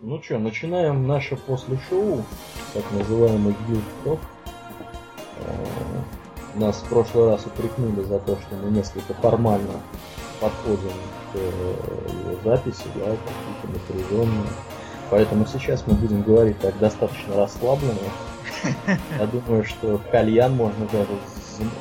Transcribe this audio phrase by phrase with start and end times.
[0.00, 2.24] Ну что, начинаем наше после шоу,
[2.74, 4.18] так называемый Guild Talk.
[6.56, 9.80] Нас в прошлый раз упрекнули за то, что мы несколько формально
[10.40, 10.92] подходим
[11.32, 14.48] к его записи, да, какие-то напряженные.
[15.10, 17.94] Поэтому сейчас мы будем говорить так достаточно расслабленно.
[19.18, 21.10] Я думаю, что кальян можно даже...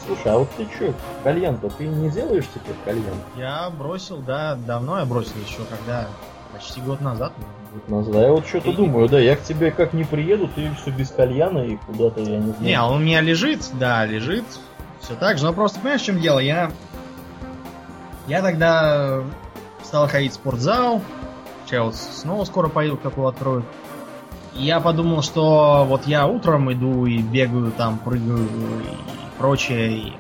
[0.05, 0.93] Слушай, а вот ты что,
[1.23, 3.15] кальян-то ты не делаешь теперь кальян?
[3.35, 6.07] Я бросил, да, давно я бросил еще, когда
[6.53, 7.33] почти год назад.
[7.73, 8.21] Год назад.
[8.21, 11.59] Я вот что-то думаю, да, я к тебе как не приеду, ты все без кальяна
[11.59, 12.61] и куда-то, я не знаю.
[12.61, 14.45] Не, он у меня лежит, да, лежит.
[15.01, 16.39] Все так же, но просто понимаешь, в чем дело?
[16.39, 16.71] Я
[18.27, 19.21] я тогда
[19.83, 21.01] стал ходить в спортзал.
[21.65, 23.65] Сейчас вот снова скоро пойду, как его откроют.
[24.53, 30.13] Я подумал, что вот я утром иду и бегаю там, прыгаю и прочее, и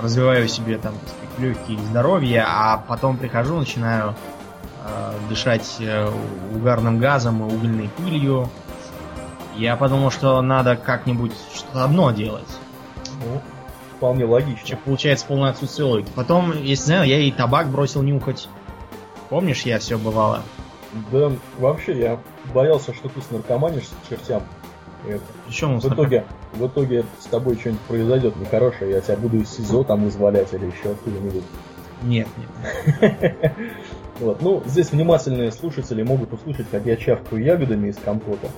[0.00, 4.14] развиваю себе там, так сказать, легкие здоровье, а потом прихожу, начинаю
[5.28, 6.10] дышать э,
[6.54, 8.48] угарным газом и угольной пылью.
[9.56, 12.48] Я подумал, что надо как-нибудь что-то одно делать.
[13.24, 13.40] Ну,
[13.96, 14.76] вполне логично.
[14.84, 16.10] Получается полное отсутствие логики.
[16.14, 18.48] Потом, если знаю, я и табак бросил нюхать.
[19.28, 20.42] Помнишь, я все бывало?
[21.10, 22.20] Да, вообще, я
[22.52, 24.42] боялся, что ты снаркоманишь с чертям.
[25.06, 25.22] Это.
[25.46, 29.84] Причем в итоге, в итоге с тобой что-нибудь произойдет нехорошее, я тебя буду из СИЗО
[29.84, 31.44] там извалять или еще откуда-нибудь.
[32.02, 33.36] Нет, нет.
[34.20, 34.42] Вот.
[34.42, 38.48] Ну, здесь внимательные слушатели могут услышать, как я чавкаю ягодами из компота.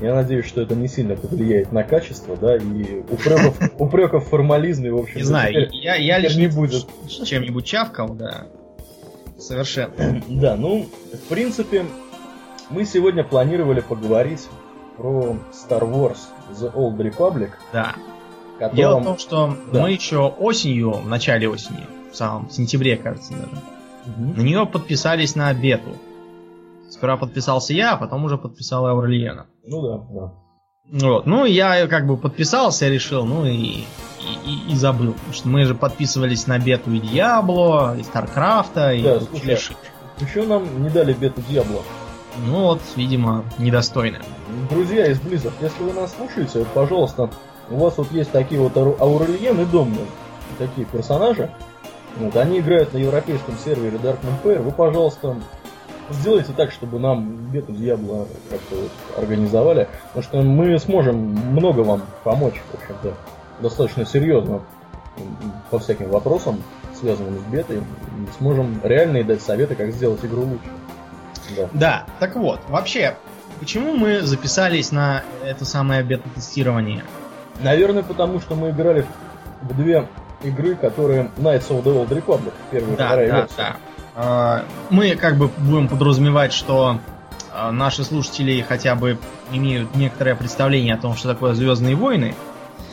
[0.00, 4.92] Я надеюсь, что это не сильно повлияет на качество, да, и упреков, упреков в формализме,
[4.92, 6.86] в общем, не знаю, я, я лишь не будет.
[7.06, 8.46] чем-нибудь чавкал, да.
[9.38, 9.92] Совершенно.
[10.28, 11.84] Да, ну, в принципе,
[12.70, 14.48] мы сегодня планировали поговорить
[14.96, 16.18] про Star Wars
[16.50, 17.50] The Old Republic.
[17.72, 17.94] Да.
[18.58, 18.76] Котором...
[18.76, 19.82] Дело в том, что да.
[19.82, 23.50] мы еще осенью, в начале осени, в самом сентябре, кажется, даже,
[24.06, 24.34] угу.
[24.36, 25.96] на нее подписались на бету.
[26.90, 29.46] Сперва подписался я, а потом уже подписал Аурельена.
[29.66, 30.32] Ну да, да.
[31.08, 31.26] Вот.
[31.26, 33.84] Ну, я как бы подписался, решил, ну и, и,
[34.44, 35.14] и, и забыл.
[35.14, 39.58] Потому что мы же подписывались на бету и Диабло, и Старкрафта, и да, слушай,
[40.20, 41.82] еще нам не дали бету Диабло.
[42.46, 44.18] Ну вот, видимо, недостойно.
[44.70, 47.30] Друзья из Blizzard, если вы нас слушаете, пожалуйста,
[47.70, 50.06] у вас вот есть такие вот Аурельен и Домнин,
[50.58, 51.50] такие персонажи.
[52.16, 54.62] Вот, они играют на европейском сервере Dark Empire.
[54.62, 55.36] Вы, пожалуйста,
[56.10, 62.02] сделайте так, чтобы нам бету Дьябло как-то вот организовали, потому что мы сможем много вам
[62.22, 63.14] помочь, в общем-то,
[63.60, 64.62] достаточно серьезно
[65.70, 66.62] по всяким вопросам,
[66.94, 67.82] связанным с бетой, и
[68.38, 70.70] сможем реальные дать советы, как сделать игру лучше.
[71.56, 71.68] Да.
[71.74, 73.16] да, так вот, вообще,
[73.60, 77.04] почему мы записались на это самое бета-тестирование?
[77.62, 79.04] Наверное, потому что мы играли
[79.62, 80.08] в две
[80.42, 83.56] игры, которые Knights of the Old Republic, первая да, вторая да, версия.
[83.56, 83.76] Да.
[84.16, 86.98] А, мы как бы будем подразумевать, что
[87.52, 89.18] а, наши слушатели хотя бы
[89.52, 92.34] имеют некоторое представление о том, что такое Звездные войны.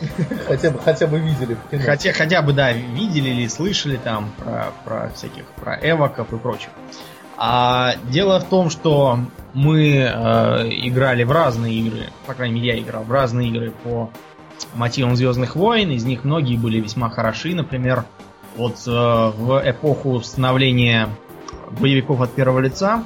[0.48, 1.56] Хотя бы, хотя бы видели.
[1.86, 6.72] Хотя, хотя бы, да, видели или слышали там про, про всяких, про эвоков и прочее.
[7.38, 9.20] А дело в том, что
[9.54, 10.10] мы э,
[10.70, 14.12] играли в разные игры, по крайней мере, я играл в разные игры по
[14.76, 18.06] мотивам Звездных войн, из них многие были весьма хороши, например,
[18.56, 21.10] вот э, в эпоху становления
[21.80, 23.04] боевиков от первого лица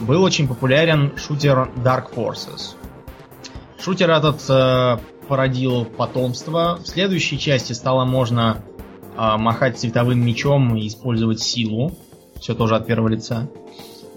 [0.00, 2.74] был очень популярен шутер Dark Forces.
[3.78, 4.98] Шутер этот э,
[5.28, 6.78] породил потомство.
[6.82, 8.62] В следующей части стало можно
[9.16, 11.92] э, махать световым мечом и использовать силу.
[12.40, 13.48] Все тоже от первого лица.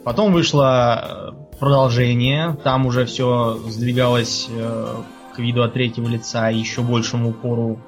[0.04, 2.58] Потом вышло э, продолжение.
[2.64, 4.96] Там уже все сдвигалось э,
[5.36, 7.80] к виду от третьего лица и еще большему упору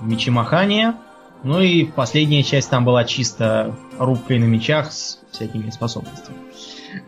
[0.00, 0.96] мечемахания.
[1.44, 6.36] Ну и последняя часть там была чисто рубкой на мечах с всякими способностями.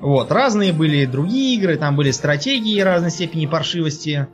[0.00, 4.28] Вот, разные были другие игры, там были стратегии разной степени паршивости,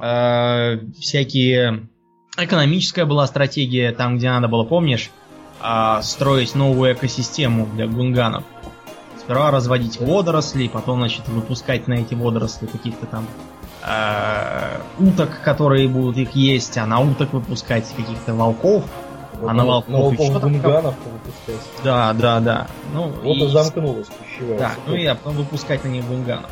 [0.00, 1.88] э, всякие...
[2.36, 5.10] Экономическая была стратегия, там, где надо было, помнишь,
[5.60, 8.44] э, строить новую экосистему для гунганов.
[9.18, 13.26] Сперва разводить водоросли, потом, значит, выпускать на эти водоросли каких-то там
[13.88, 18.84] э, уток, которые будут их есть, а на уток выпускать каких-то волков,
[19.40, 21.70] а на волков, на волков еще гунганов выпускать.
[21.84, 22.66] Да, да, да.
[22.92, 24.58] Ну, вот и, и замкнулась пищевая.
[24.58, 26.50] Да, ну и потом выпускать на них гунганов.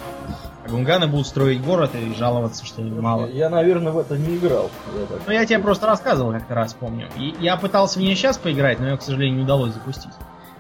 [0.65, 3.27] А гунганы будут строить город и жаловаться, что им мало.
[3.27, 4.71] Я, наверное, в это не играл.
[4.95, 7.09] Я ну, я тебе просто рассказывал как-то раз, помню.
[7.17, 10.13] И я пытался в нее сейчас поиграть, но ее, к сожалению, не удалось запустить.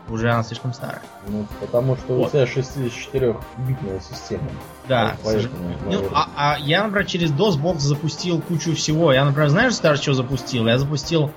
[0.08, 1.02] Уже она слишком старая.
[1.26, 2.28] Ну, потому что вот.
[2.28, 4.48] у тебя 64-битная система.
[4.88, 5.48] Да, вот
[5.90, 9.12] ну, а, а я, например, через DOS-бокс запустил кучу всего.
[9.12, 10.66] Я, например, знаешь, старый что запустил?
[10.66, 11.32] Я запустил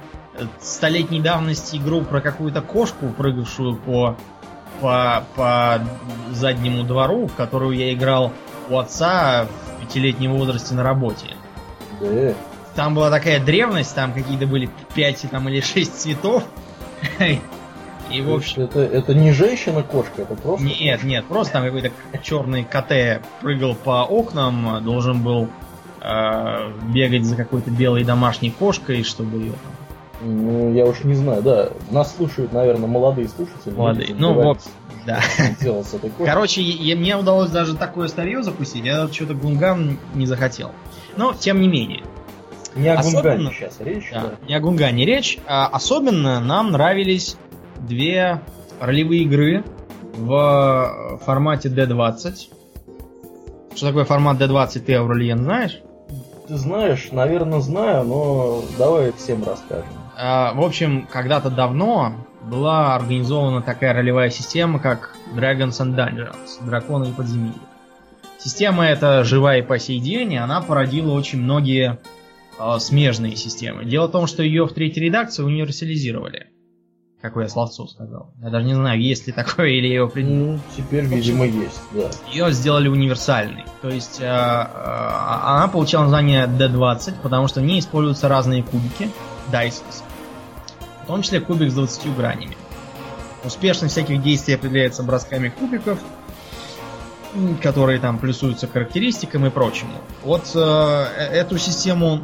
[0.61, 4.15] столетней давности игру про какую-то кошку, прыгавшую по
[4.79, 5.81] по, по
[6.31, 8.31] заднему двору, в которую я играл
[8.69, 11.35] у отца в пятилетнем возрасте на работе.
[11.99, 12.33] Да.
[12.75, 16.43] Там была такая древность, там какие-то были пять там, или шесть цветов.
[18.11, 18.63] И, в общем...
[18.63, 20.65] Это, это не женщина-кошка, это просто...
[20.65, 21.91] Нет, нет, просто там какой-то
[22.23, 25.47] черный КТ прыгал по окнам, должен был
[26.01, 29.53] э, бегать за какой-то белой домашней кошкой, чтобы ее
[30.21, 31.69] Ну, я уж не знаю, да.
[31.91, 33.73] Нас слушают, наверное, молодые слушатели.
[33.73, 34.15] Молодые.
[34.15, 34.59] Ну, вот,
[35.05, 35.21] да.
[36.25, 40.71] Короче, я, мне удалось даже такое старье запустить, я что-то Гунган не захотел.
[41.15, 42.03] Но, тем не менее.
[42.75, 44.47] Не о Гунгане сейчас речь, Да, да.
[44.47, 45.39] не о Гунгане речь.
[45.47, 47.35] А особенно нам нравились
[47.87, 48.41] две
[48.79, 49.63] ролевые игры
[50.13, 52.35] в э, формате D20.
[53.75, 55.79] Что такое формат D20, ты, Аурельен, знаешь?
[56.47, 59.85] Ты знаешь, наверное, знаю, но давай всем расскажем.
[60.17, 67.09] А, В общем, когда-то давно была организована такая ролевая система, как Dragons and Dungeons, Драконы
[67.09, 67.53] и подземелья.
[68.39, 71.99] Система эта жива и по сей день, и она породила очень многие
[72.57, 73.85] э, смежные системы.
[73.85, 76.47] Дело в том, что ее в третьей редакции универсализировали.
[77.21, 78.31] Какое я словцо сказал.
[78.41, 80.53] Я даже не знаю, есть ли такое или его придумал.
[80.53, 82.09] Ну, теперь, видимо, есть, да.
[82.31, 83.65] Ее сделали универсальной.
[83.81, 89.09] То есть э, э, она получила название D20, потому что в ней используются разные кубики,
[89.51, 89.83] dice,
[91.03, 92.55] в том числе кубик с 20 гранями.
[93.43, 95.99] Успешность всяких действий определяется бросками кубиков,
[97.61, 99.91] которые там плюсуются к характеристикам и прочему.
[100.23, 102.21] Вот э, э- эту систему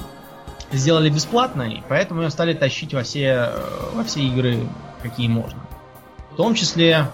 [0.71, 3.59] сделали бесплатной, поэтому ее стали тащить во все, э,
[3.93, 4.59] во все игры,
[5.01, 5.59] какие можно.
[6.31, 7.07] В том числе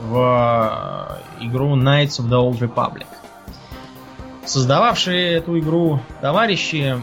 [0.00, 3.06] в э, игру Knights of the Old Republic.
[4.44, 7.00] Создававшие эту игру товарищи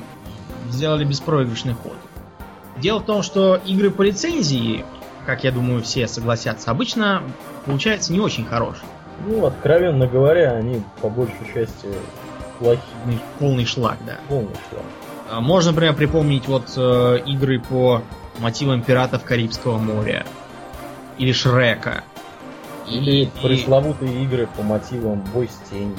[0.70, 1.98] сделали беспроигрышный ход.
[2.78, 4.86] Дело в том, что игры по лицензии,
[5.26, 7.24] как я думаю, все согласятся, обычно
[7.66, 8.86] получаются не очень хорошие.
[9.26, 11.88] Ну, откровенно говоря, они по большей части
[12.60, 12.82] плохие.
[13.04, 14.16] Полный- Полный шлак, да.
[14.30, 14.84] Полный шлак.
[15.32, 18.02] А Можно, например, припомнить вот э, игры по
[18.40, 20.26] мотивам пиратов Карибского моря.
[21.18, 22.04] Или Шрека.
[22.86, 25.96] Или И- пресловутые игры по мотивам бой с тенью.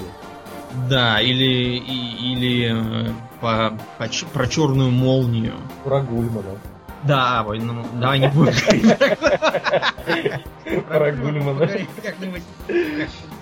[0.91, 5.55] Да, или, и- или э, по, по про черную молнию.
[5.85, 6.59] Про Гульмана.
[7.05, 8.97] Да, ой, ну, давай не будем говорить.
[10.89, 11.69] Про Гульмана.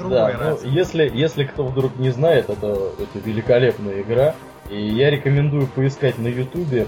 [0.09, 0.61] Да, раз.
[0.63, 4.35] ну, если, если кто вдруг не знает, это, это великолепная игра.
[4.71, 6.87] И я рекомендую поискать на ютубе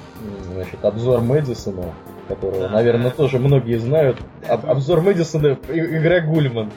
[0.53, 1.95] значит, обзор Мэдисона,
[2.29, 2.69] которого, Да.
[2.71, 4.19] наверное, тоже многие знают.
[4.49, 6.71] Об- обзор Мэдисона, игра Гульман.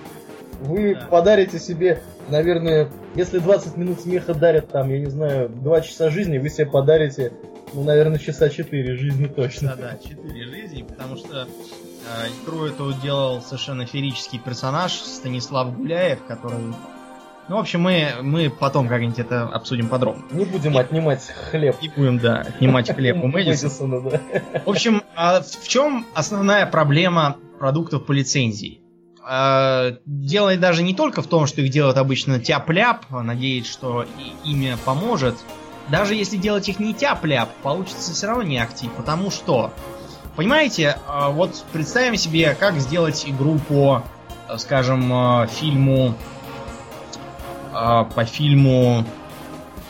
[0.62, 1.07] Вы Да.
[1.07, 6.38] подарите себе, наверное, если 20 минут смеха дарят там, я не знаю, 2 часа жизни,
[6.40, 7.34] вы себе подарите,
[7.74, 9.75] ну, наверное, часа 4 жизни точно.
[9.78, 16.19] Да, да, четыре жизни, потому что э, игру эту делал совершенно феерический персонаж Станислав Гуляев,
[16.28, 16.74] который...
[17.47, 20.24] Ну, в общем, мы, мы потом как-нибудь это обсудим подробно.
[20.31, 21.21] Не будем отнимать
[21.51, 21.75] хлеб.
[21.81, 24.01] Не будем, да, отнимать хлеб у Мэдисона.
[24.01, 24.19] Да.
[24.65, 28.81] В общем, а в чем основная проблема продуктов по лицензии?
[29.30, 34.50] Э, Дело даже не только в том, что их делают обычно тяп-ляп, надеясь, что и-
[34.51, 35.36] имя поможет.
[35.89, 39.71] Даже если делать их не тяп-ляп, получится все равно не актив, потому что,
[40.36, 44.01] понимаете, э, вот представим себе, как сделать игру по,
[44.57, 45.12] скажем,
[45.44, 46.15] э, фильму,
[47.75, 49.04] э, по фильму,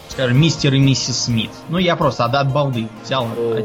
[0.09, 1.51] скажем, Мистер и миссис Смит.
[1.69, 3.27] Ну, я просто от, от балды взял.
[3.37, 3.63] Э,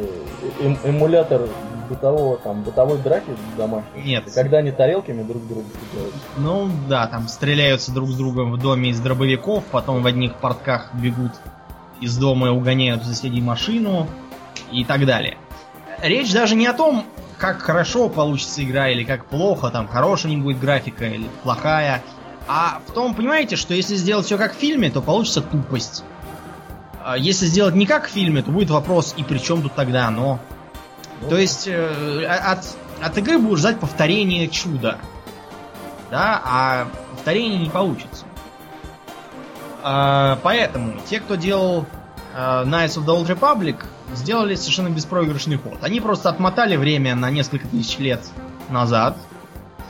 [0.61, 1.49] эм- эмулятор
[1.89, 4.03] бытового там бытовой драки домашней.
[4.05, 4.25] Нет.
[4.33, 6.15] Когда они тарелками друг друга кидают.
[6.39, 10.91] Ну да, там стреляются друг с другом в доме из дробовиков, потом в одних портках
[10.95, 11.33] бегут
[12.01, 14.07] из дома и угоняют соседей машину
[14.71, 15.37] и так далее.
[16.01, 17.05] Речь даже не о том,
[17.39, 22.03] как хорошо получится игра или как плохо, там хорошая не будет графика или плохая,
[22.53, 26.03] а в том, понимаете, что если сделать все как в фильме, то получится тупость.
[27.01, 30.09] А Если сделать не как в фильме, то будет вопрос, и при чем тут тогда
[30.09, 30.41] оно?
[31.29, 32.65] То есть э, от,
[33.01, 34.99] от игры будешь ждать повторения чуда.
[36.11, 38.25] Да, а повторение не получится.
[39.85, 41.87] А, поэтому те, кто делал
[42.35, 43.77] э, Knights of the Old Republic,
[44.13, 45.79] сделали совершенно беспроигрышный ход.
[45.83, 48.27] Они просто отмотали время на несколько тысяч лет
[48.71, 49.17] назад.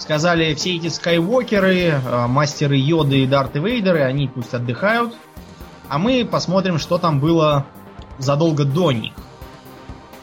[0.01, 5.15] Сказали, все эти скайвокеры, э, мастеры Йоды и Дарты Вейдеры, они пусть отдыхают.
[5.91, 7.67] А мы посмотрим, что там было
[8.19, 9.13] задолго до них.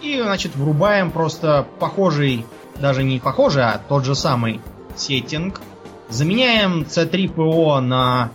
[0.02, 4.62] И, значит, врубаем просто похожий, даже не похожий, а тот же самый
[4.96, 5.62] сеттинг.
[6.10, 8.32] Заменяем C3PO на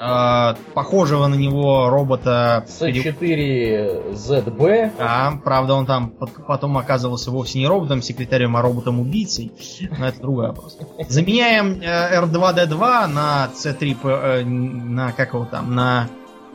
[0.00, 2.64] э, похожего на него робота...
[2.66, 4.92] С4ZB.
[4.98, 6.12] Да, правда, он там
[6.46, 9.52] потом оказывался вовсе не роботом, секретарем, а роботом-убийцей.
[9.98, 10.78] Но это другой вопрос.
[11.08, 14.44] Заменяем R2D2 на C3...
[14.44, 16.08] на как его там, на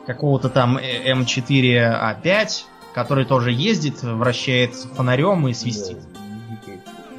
[0.05, 2.47] какого-то там M4A5,
[2.93, 5.97] который тоже ездит, вращает фонарем и свистит.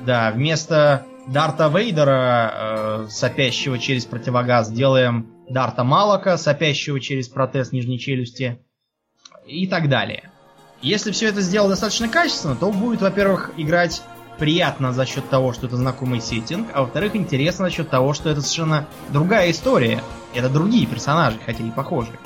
[0.05, 7.99] Да, вместо Дарта Вейдера, э, сопящего через противогаз, делаем Дарта Малака, сопящего через протез нижней
[7.99, 8.59] челюсти
[9.47, 10.31] и так далее.
[10.83, 14.03] Если все это сделать достаточно качественно, то будет, во-первых, играть
[14.39, 18.29] приятно за счет того, что это знакомый сеттинг, а во-вторых, интересно за счет того, что
[18.29, 20.03] это совершенно другая история.
[20.35, 22.19] Это другие персонажи, хотя и похожие.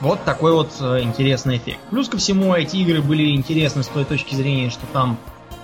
[0.00, 1.78] Вот такой вот э, интересный эффект.
[1.90, 5.16] Плюс ко всему, эти игры были интересны с той точки зрения, что там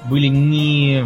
[0.08, 1.04] были не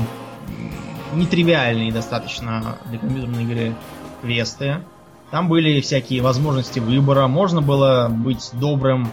[1.15, 3.75] нетривиальные достаточно для компьютерной игры
[4.21, 4.81] квесты.
[5.33, 7.27] Там были всякие возможности выбора.
[7.27, 9.09] Можно было быть добрым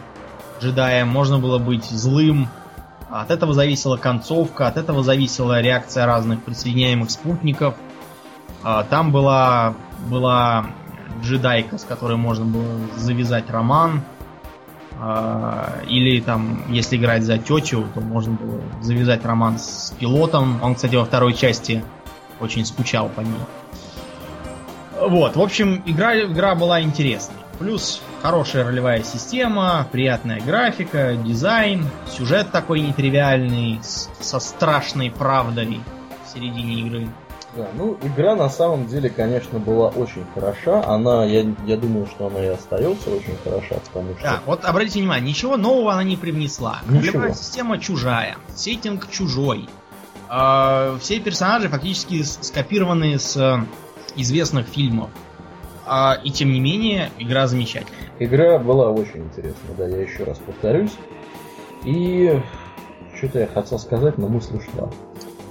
[0.62, 2.50] джедаем, можно было быть злым.
[3.10, 7.76] От этого зависела концовка, от этого зависела реакция разных присоединяемых спутников.
[8.64, 9.76] А, там была,
[10.10, 10.66] была
[11.24, 14.02] джедайка, с которой можно было завязать роман.
[15.00, 20.62] А, или там, если играть за тетю, то можно было завязать роман с пилотом.
[20.62, 21.82] Он, кстати, во второй части
[22.42, 23.40] очень скучал по ней.
[25.01, 27.38] Вот, в общем, игра, игра была интересной.
[27.58, 35.79] Плюс хорошая ролевая система, приятная графика, дизайн, сюжет такой нетривиальный, с, со страшной правдой
[36.25, 37.10] в середине игры.
[37.56, 40.84] Да, ну игра на самом деле, конечно, была очень хороша.
[40.86, 44.24] Она, я, я думаю, что она и остается очень хороша, потому что.
[44.24, 46.79] Да, вот обратите внимание, ничего нового она не привнесла.
[46.88, 47.29] Ничего.
[47.29, 49.68] система чужая, сеттинг чужой.
[50.29, 53.65] Э, все персонажи фактически скопированы с
[54.22, 55.10] известных фильмов.
[55.86, 58.12] А, и тем не менее, игра замечательная.
[58.20, 60.92] Игра была очень интересная, да, я еще раз повторюсь.
[61.84, 62.40] И
[63.18, 64.90] что-то я хотел сказать, но мысль ушла.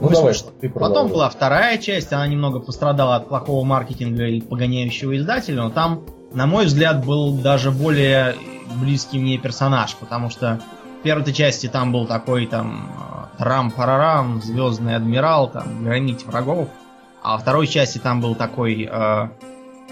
[0.01, 5.17] Ну, давай, ты Потом была вторая часть, она немного пострадала от плохого маркетинга и погоняющего
[5.17, 8.37] издателя, но там, на мой взгляд, был даже более
[8.81, 10.61] близкий мне персонаж, потому что
[11.01, 12.93] в первой части там был такой там
[13.39, 16.69] рам-парарам, звездный адмирал, там, громить врагов,
[17.23, 19.29] а во второй части там был такой э,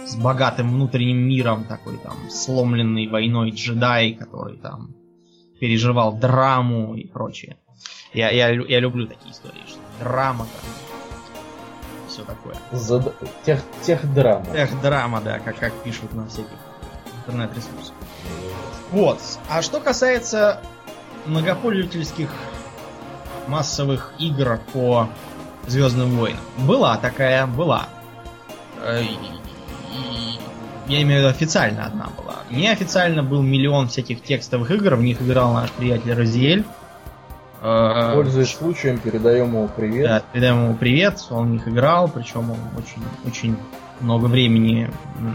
[0.06, 4.94] с богатым внутренним миром, такой там сломленный войной джедай, который там
[5.60, 7.58] переживал драму и прочее.
[8.12, 10.70] Я, я, я люблю такие истории, что драма там.
[12.08, 12.54] Все такое.
[12.72, 13.14] Зад...
[13.44, 14.46] Тех, тех драма.
[14.52, 16.56] Тех драма, да, как, как пишут на всяких
[17.18, 17.94] интернет-ресурсах.
[18.90, 19.20] Вот.
[19.50, 20.62] А что касается
[21.26, 22.30] многопользовательских
[23.48, 25.08] массовых игр по
[25.66, 26.40] Звездным войнам.
[26.58, 27.88] Была такая, была.
[28.82, 29.02] Э,
[30.86, 32.36] я имею в виду официально одна была.
[32.50, 36.64] Неофициально был миллион всяких текстовых игр, в них играл наш приятель Розиэль.
[37.60, 40.08] Э, Пользуясь случаем, передаем ему привет.
[40.08, 43.56] Да, передаем ему привет, он в них играл, причем он очень, очень
[44.00, 44.90] много времени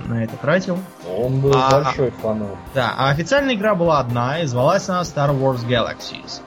[0.07, 0.79] на это тратил.
[1.17, 2.55] Он был а, большой фанат.
[2.73, 6.41] Да, а официальная игра была одна, и звалась она Star Wars Galaxies.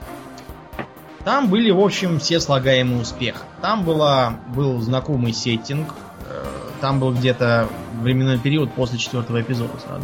[1.25, 3.41] Там были, в общем, все слагаемые успеха.
[3.59, 5.93] Там была, был знакомый сеттинг,
[6.29, 6.45] э,
[6.81, 7.67] там был где-то
[7.99, 10.03] временной период после четвертого эпизода сразу.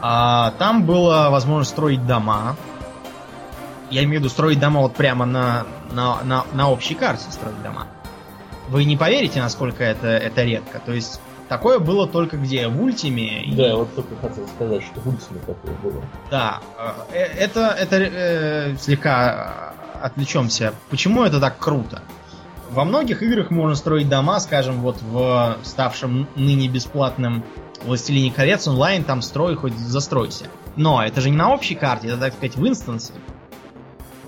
[0.00, 2.56] А, там было возможность строить дома,
[3.90, 7.62] я имею в виду строить дома вот прямо на, на, на, на общей карте строить
[7.62, 7.86] дома.
[8.68, 10.78] Вы не поверите, насколько это, это редко.
[10.78, 11.20] То есть
[11.52, 12.68] такое было только где?
[12.68, 13.44] В Ультиме.
[13.54, 13.72] Да, и...
[13.74, 16.02] вот только хотел сказать, что в Ультиме такое было.
[16.30, 16.60] Да,
[17.12, 20.72] э, это, это э, слегка отвлечемся.
[20.90, 22.02] Почему это так круто?
[22.70, 27.44] Во многих играх можно строить дома, скажем, вот в ставшем ныне бесплатным
[27.84, 30.46] Властелине колец онлайн, там строй, хоть застройся.
[30.76, 33.12] Но это же не на общей карте, это, так сказать, в инстансе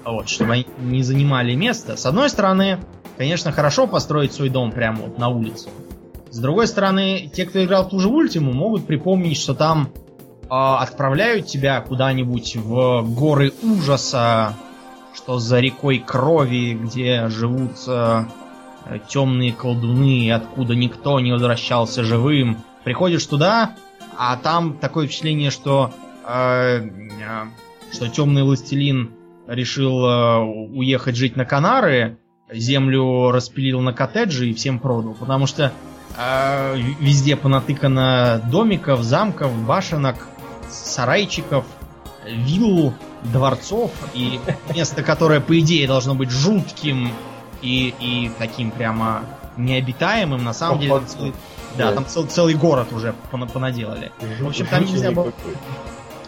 [0.04, 1.96] вот, чтобы они не занимали место.
[1.96, 2.80] С одной стороны,
[3.16, 5.68] конечно, хорошо построить свой дом прямо вот на улице.
[6.34, 9.90] С другой стороны, те, кто играл в ту же ультиму, могут припомнить, что там
[10.42, 14.56] э, отправляют тебя куда-нибудь в горы ужаса,
[15.14, 18.24] что за рекой крови, где живут э,
[19.08, 22.64] темные колдуны, откуда никто не возвращался живым.
[22.82, 23.76] Приходишь туда,
[24.18, 25.92] а там такое впечатление, что
[26.26, 26.88] э, э,
[27.92, 29.12] что темный властелин
[29.46, 32.18] решил э, уехать жить на Канары,
[32.52, 35.72] землю распилил на коттеджи и всем продал, потому что
[36.16, 40.26] э, везде понатыкано домиков, замков, башенок,
[40.70, 41.64] сарайчиков,
[42.26, 42.94] вилл,
[43.24, 44.40] дворцов и
[44.74, 47.10] место, которое по идее должно быть жутким
[47.62, 49.22] и, и таким прямо
[49.56, 51.32] необитаемым, на самом деле целый,
[51.76, 54.12] Да, там цел, целый город уже понаделали.
[54.40, 55.32] В общем, там нельзя было...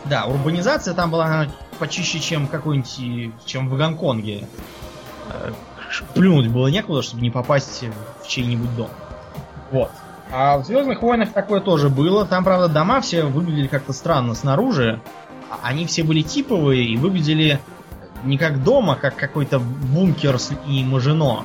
[0.04, 4.46] Да, урбанизация там была почище, чем какой-нибудь, чем в Гонконге.
[5.30, 5.52] Э,
[6.14, 7.84] плюнуть было некуда, чтобы не попасть
[8.22, 8.90] в чей-нибудь дом.
[9.70, 9.90] Вот.
[10.32, 12.26] А в Звездных войнах такое тоже было.
[12.26, 15.00] Там, правда, дома все выглядели как-то странно снаружи.
[15.50, 17.60] А они все были типовые и выглядели
[18.24, 21.44] не как дома, а как какой-то бункер и Мажино,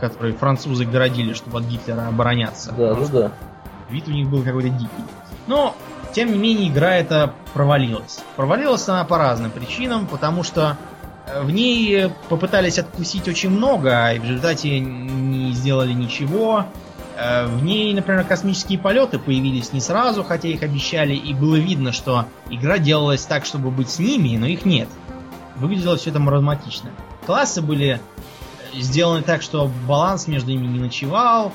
[0.00, 2.72] который французы городили, чтобы от Гитлера обороняться.
[2.72, 3.32] Да, да, да.
[3.90, 4.90] Вид у них был какой-то дикий.
[5.46, 5.74] Но,
[6.12, 8.20] тем не менее, игра эта провалилась.
[8.36, 10.76] Провалилась она по разным причинам, потому что
[11.26, 16.66] э, в ней попытались откусить очень много, и в результате не сделали ничего.
[17.16, 21.92] Э, в ней, например, космические полеты появились не сразу, хотя их обещали, и было видно,
[21.92, 24.88] что игра делалась так, чтобы быть с ними, но их нет.
[25.56, 26.90] Выглядело все это маразматично.
[27.26, 28.00] Классы были
[28.74, 31.52] сделаны так, что баланс между ними не ночевал.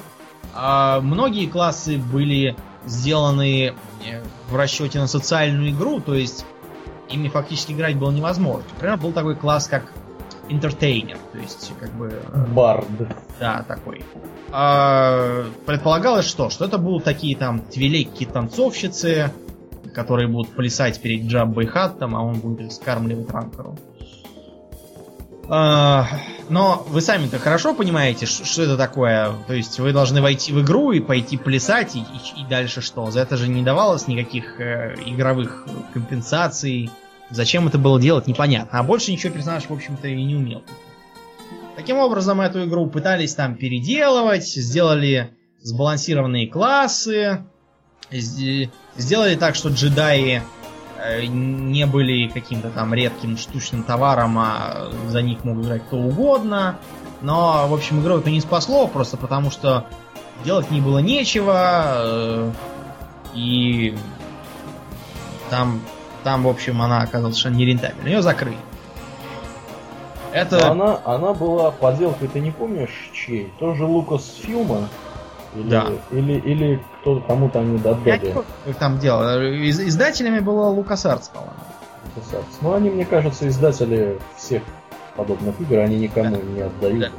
[0.53, 3.73] А многие классы были сделаны
[4.05, 6.45] э, в расчете на социальную игру, то есть
[7.09, 8.63] ими фактически играть было невозможно.
[8.73, 9.91] Например, был такой класс, как
[10.49, 12.07] Entertainer, то есть как бы...
[12.07, 12.85] Э, Бард.
[13.39, 14.03] Да, такой.
[14.51, 16.49] А, предполагалось что?
[16.49, 19.31] Что это будут такие там твилеки танцовщицы,
[19.93, 23.77] которые будут плясать перед Джаббой Хаттом, а он будет скармливать ранкеру.
[25.51, 26.07] А,
[26.49, 29.33] но вы сами-то хорошо понимаете, что это такое.
[29.47, 33.09] То есть вы должны войти в игру и пойти плясать, и, и, и дальше что?
[33.09, 36.91] За это же не давалось никаких э, игровых компенсаций.
[37.31, 38.79] Зачем это было делать, непонятно.
[38.79, 40.63] А больше ничего персонаж, в общем-то, и не умел.
[41.75, 45.31] Таким образом, эту игру пытались там переделывать, сделали
[45.61, 47.45] сбалансированные классы,
[48.11, 50.41] сделали так, что джедаи
[50.97, 56.79] э, не были каким-то там редким штучным товаром, а за них мог играть кто угодно.
[57.21, 59.85] Но, в общем, игру это не спасло, просто потому что
[60.43, 62.51] делать не было нечего, э,
[63.35, 63.95] и
[65.49, 65.81] там,
[66.23, 68.11] там, в общем, она оказалась совершенно нерентабельной.
[68.11, 68.57] Ее закрыли.
[70.31, 70.69] Это...
[70.69, 73.51] Она, она была подделкой, ты не помнишь чей?
[73.59, 74.87] Тоже Лукас Филма?
[75.55, 75.91] Или, да.
[76.11, 78.35] Или, или кто-то кому-то они додали.
[78.65, 79.43] Как там дело?
[79.43, 81.53] Из, издателями было Лукасартс, по-моему.
[82.15, 82.57] Лукасартс.
[82.61, 84.61] Ну, они, мне кажется, издатели всех
[85.15, 86.41] подобных игр, они никому да.
[86.43, 86.99] не отдают.
[86.99, 87.09] Да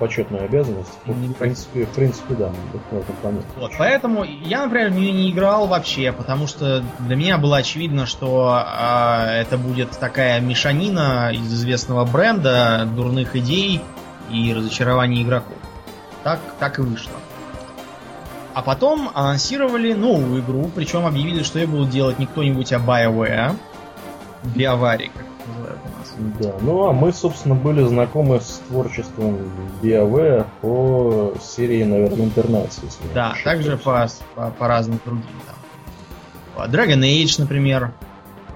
[0.00, 0.90] почетную обязанность.
[1.04, 2.50] в, принципе, в принципе, да,
[2.90, 3.44] можно понять.
[3.56, 8.06] Вот, поэтому я, например, в нее не играл вообще, потому что для меня было очевидно,
[8.06, 13.82] что э, это будет такая мешанина из известного бренда, дурных идей
[14.30, 15.56] и разочарований игроков.
[16.24, 17.12] Так, так и вышло.
[18.54, 23.54] А потом анонсировали новую игру, причем объявили, что ее будут делать не кто-нибудь, а BioWare.
[24.42, 25.80] Биовари, как называют.
[26.38, 29.38] Да, ну а мы, собственно, были знакомы с творчеством
[29.82, 32.88] BioWare по серии, наверное, Интернации.
[33.14, 35.24] Да, также по, по, по разным другим.
[35.46, 35.56] Там.
[36.56, 37.92] По Dragon Age, например.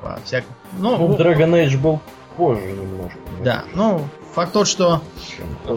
[0.02, 0.48] По всяким.
[0.78, 2.00] Ну, ну, Dragon Age был
[2.36, 3.18] позже немножко.
[3.42, 4.02] Да, ну,
[4.34, 5.00] факт тот, что,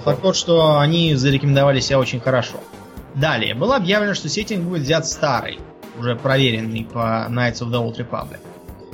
[0.03, 2.57] факт тот, что они зарекомендовали себя очень хорошо.
[3.15, 5.59] Далее, было объявлено, что сеттинг будет взят старый,
[5.97, 8.39] уже проверенный по Knights of the Old Republic.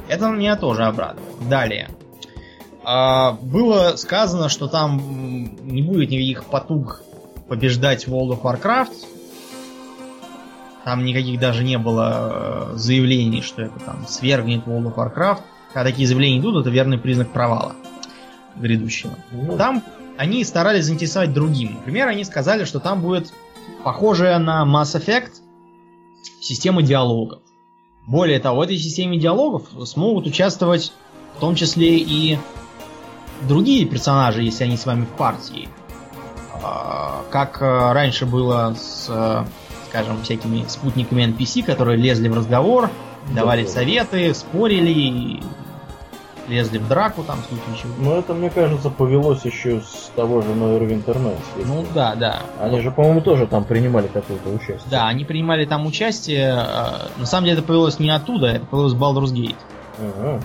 [0.07, 1.31] Это меня тоже обрадовало.
[1.49, 1.89] Далее.
[2.83, 4.97] А, было сказано, что там
[5.63, 7.01] не будет никаких потуг
[7.47, 8.93] побеждать World of Warcraft.
[10.83, 15.41] Там никаких даже не было э, заявлений, что это там свергнет World of Warcraft.
[15.73, 17.75] Когда такие заявления идут, это верный признак провала
[18.55, 19.13] грядущего.
[19.31, 19.57] Ну.
[19.57, 19.81] Там
[20.17, 21.75] они старались заинтересовать другим.
[21.75, 23.33] Например, они сказали, что там будет
[23.83, 25.31] похожая на Mass Effect
[26.41, 27.41] система диалогов.
[28.05, 30.91] Более того, в этой системе диалогов смогут участвовать
[31.37, 32.37] в том числе и
[33.47, 35.69] другие персонажи, если они с вами в партии.
[36.63, 39.45] А, как э, раньше было с, э,
[39.89, 42.89] скажем, всякими спутниками NPC, которые лезли в разговор,
[43.33, 45.41] давали советы, спорили,
[46.47, 47.93] лезли в драку там в случае чего.
[47.97, 51.65] Ну это, мне кажется, повелось еще с того же Neverwinter Nights.
[51.65, 52.41] Ну да, да.
[52.59, 54.89] Они же, по-моему, тоже там принимали какое-то участие.
[54.89, 56.53] Да, они принимали там участие.
[56.53, 59.55] А, на самом деле это повелось не оттуда, это повелось Baldur's Gate.
[59.99, 60.41] Ага.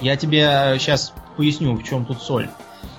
[0.00, 2.48] Я тебе сейчас поясню, в чем тут соль.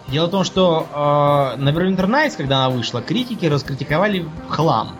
[0.07, 4.95] Дело в том, что э, на Neverwinter Nights, когда она вышла, критики раскритиковали хлам.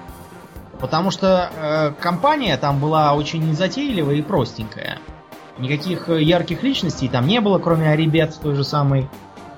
[0.80, 4.98] Потому что э, компания там была очень незатейливая и простенькая.
[5.58, 9.08] Никаких э, ярких личностей там не было, кроме Арибет той же самой.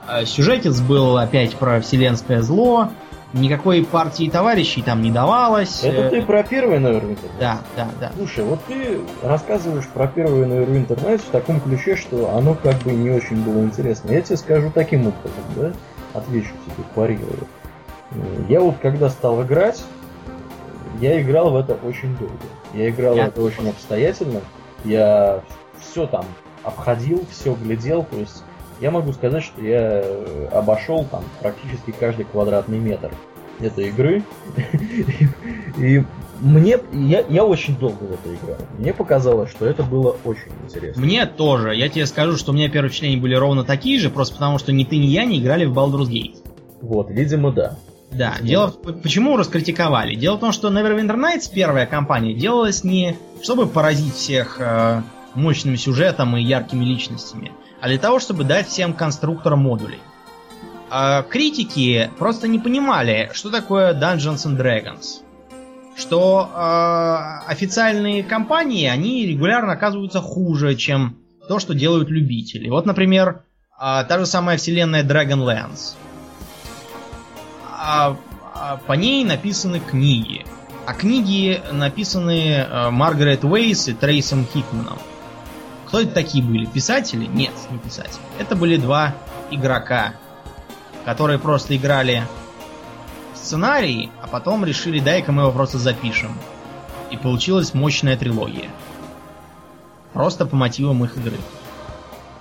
[0.05, 2.89] А сюжетец был опять про вселенское зло.
[3.33, 5.83] Никакой партии товарищей там не давалось.
[5.83, 7.29] Это ты про первый Neverwinter?
[7.39, 8.11] Да, да, да.
[8.15, 12.91] Слушай, вот ты рассказываешь про первый Neverwinter Nights в таком ключе, что оно как бы
[12.93, 14.11] не очень было интересно.
[14.11, 15.73] Я тебе скажу таким образом, да?
[16.13, 17.47] Отвечу тебе, парирую.
[18.47, 19.83] Я вот когда стал играть,
[20.99, 22.33] Я играл в это очень долго.
[22.73, 24.41] Я играл я в это очень обстоятельно.
[24.83, 25.41] Я
[25.79, 26.25] все там
[26.63, 28.43] обходил, все глядел, то есть
[28.79, 33.11] я могу сказать, что я э, обошел там практически каждый квадратный метр
[33.59, 34.23] этой игры.
[35.77, 36.03] И
[36.39, 38.57] мне, я, я очень долго в это играл.
[38.77, 41.01] Мне показалось, что это было очень интересно.
[41.01, 41.75] Мне тоже.
[41.75, 44.71] Я тебе скажу, что у меня первые впечатления были ровно такие же, просто потому что
[44.71, 46.37] ни ты, ни я не играли в Baldur's Gate.
[46.81, 47.77] Вот, видимо, да.
[48.11, 50.15] Да, дело почему раскритиковали?
[50.15, 55.01] Дело в том, что Neverwinter Nights, первая компания, делалась не чтобы поразить всех э,
[55.35, 59.99] мощным сюжетом и яркими личностями, а для того, чтобы дать всем конструкторам модулей.
[60.89, 65.21] А критики просто не понимали, что такое Dungeons and Dragons.
[65.97, 72.69] Что э, официальные компании, они регулярно оказываются хуже, чем то, что делают любители.
[72.69, 73.43] Вот, например,
[73.79, 75.95] э, та же самая вселенная Dragonlance.
[77.69, 78.15] А,
[78.53, 80.45] а по ней написаны книги.
[80.85, 84.99] А книги написаны э, Маргарет Уэйс и Трейсом Хикманом.
[85.87, 86.65] Кто это такие были?
[86.65, 87.25] Писатели?
[87.25, 88.19] Нет, не писатели.
[88.37, 89.15] Это были два
[89.49, 90.13] игрока,
[91.05, 92.23] которые просто играли
[93.33, 96.37] сценарий, а потом решили, дай-ка мы его просто запишем.
[97.09, 98.69] И получилась мощная трилогия.
[100.11, 101.37] Просто по мотивам их игры.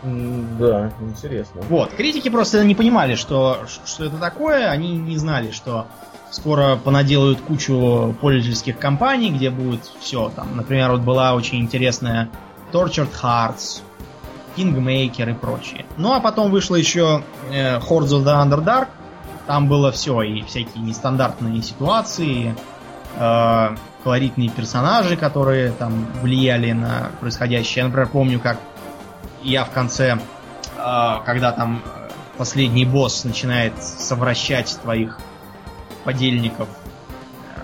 [0.03, 1.63] Да, интересно.
[1.69, 5.87] Вот, критики просто не понимали, что, что это такое, они не знали, что
[6.31, 10.57] скоро понаделают кучу пользовательских компаний, где будет все там.
[10.57, 12.29] Например, вот была очень интересная
[12.77, 13.81] Tortured Hearts,
[14.55, 15.87] Kingmaker и прочее.
[15.97, 18.89] Ну а потом вышло еще э, Hordes of the Underdark.
[19.47, 22.55] Там было все, и всякие нестандартные ситуации,
[23.17, 27.83] э, колоритные персонажи, которые там влияли на происходящее.
[27.83, 28.59] Я, например, помню, как
[29.43, 30.19] я в конце,
[30.77, 31.83] э, когда там
[32.37, 35.19] последний босс начинает совращать твоих
[36.05, 36.69] подельников,
[37.57, 37.61] э,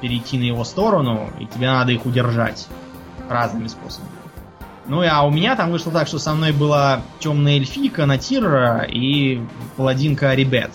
[0.00, 2.66] перейти на его сторону, и тебе надо их удержать
[3.28, 4.15] разными способами.
[4.88, 9.40] Ну, а у меня там вышло так, что со мной была темная эльфийка Натира и
[9.76, 10.70] паладинка Ребет.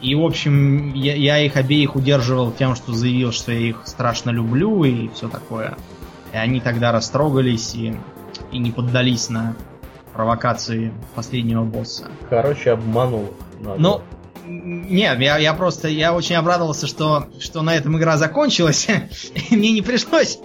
[0.00, 4.30] И, в общем, я, я их обеих удерживал тем, что заявил, что я их страшно
[4.30, 5.76] люблю и все такое.
[6.32, 7.96] И они тогда растрогались и,
[8.52, 9.56] и не поддались на
[10.12, 12.04] провокации последнего босса.
[12.28, 13.34] Короче, обманул.
[13.60, 13.80] Надо.
[13.80, 14.02] Ну,
[14.46, 18.86] нет, я, я просто, я очень обрадовался, что, что на этом игра закончилась.
[19.50, 20.38] Мне не пришлось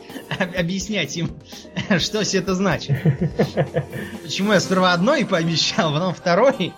[0.57, 1.31] объяснять им,
[1.99, 2.97] что все это значит.
[4.23, 6.73] Почему я сперва одной пообещал, потом второй,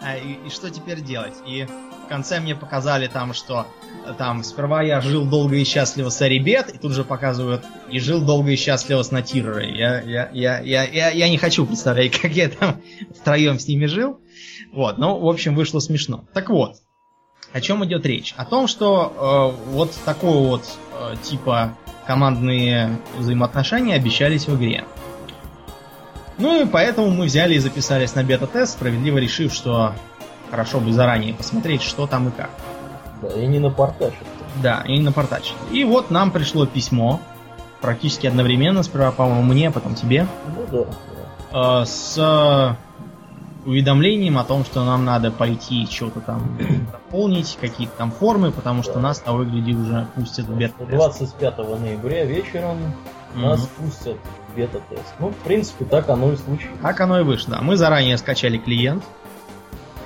[0.00, 1.34] а, и, и что теперь делать.
[1.46, 1.66] И
[2.04, 3.66] в конце мне показали там, что
[4.14, 8.24] там сперва я жил долго и счастливо с Арибет, и тут же показывают и жил
[8.24, 9.76] долго и счастливо с Натирой.
[9.76, 12.82] Я, я, я, я, я, я не хочу представлять, как я там
[13.18, 14.20] втроем с ними жил.
[14.72, 16.24] Вот, ну, в общем, вышло смешно.
[16.34, 16.76] Так вот,
[17.52, 18.34] о чем идет речь?
[18.36, 20.64] О том, что э, вот такого вот
[21.00, 24.84] э, типа командные взаимоотношения обещались в игре.
[26.38, 29.94] Ну и поэтому мы взяли и записались на бета-тест, справедливо решив, что
[30.50, 32.50] хорошо бы заранее посмотреть, что там и как.
[33.22, 34.18] Да, и не напортачить.
[34.62, 35.54] Да, и не напортачить.
[35.70, 37.20] И вот нам пришло письмо,
[37.80, 40.26] практически одновременно, сперва, по-моему, мне, потом тебе.
[40.56, 40.84] Ну да.
[41.52, 41.82] да.
[41.82, 42.76] Э, с
[43.66, 46.58] уведомлением о том, что нам надо пойти что-то там
[46.92, 49.00] заполнить, какие-то там формы, потому что да.
[49.00, 50.90] нас на выгляде уже пустят в бета-тест.
[50.90, 52.78] 25 ноября вечером
[53.34, 53.40] mm-hmm.
[53.40, 54.16] нас пустят
[54.48, 55.14] в бета-тест.
[55.18, 56.78] Ну, в принципе, так оно и случилось.
[56.80, 57.58] Так оно и вышло.
[57.60, 59.02] Мы заранее скачали клиент.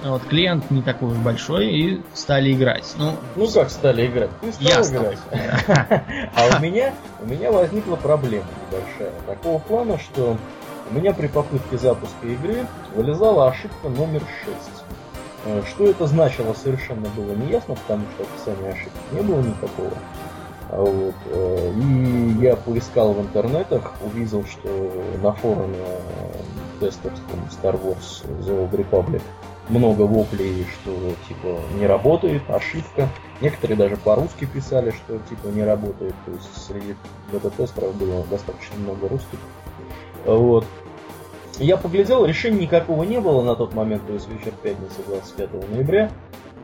[0.05, 2.95] Вот клиент не такой уж большой и стали играть.
[2.97, 4.31] Ну, ну как стали играть?
[4.41, 5.19] Ты стал я играть.
[6.35, 9.13] А у меня у меня возникла проблема небольшая.
[9.27, 10.37] Такого плана, что
[10.91, 14.57] у меня при попытке запуска игры вылезала ошибка номер 6.
[15.47, 19.93] Э, что это значило, совершенно было неясно, потому что описания ошибки не было никакого.
[20.71, 21.15] А вот.
[21.27, 24.69] Э, и я поискал в интернетах, увидел, что
[25.23, 25.77] на форуме
[26.81, 29.23] тестовском Star Wars The Old Republic
[29.71, 30.93] много воплей, что
[31.29, 33.09] типа не работает, ошибка.
[33.41, 36.15] Некоторые даже по-русски писали, что типа не работает.
[36.27, 36.95] То есть среди
[37.33, 39.39] бета-тестеров было достаточно много русских.
[40.27, 40.67] Вот.
[41.59, 46.11] Я поглядел, решения никакого не было на тот момент, то есть вечер пятницы 25 ноября.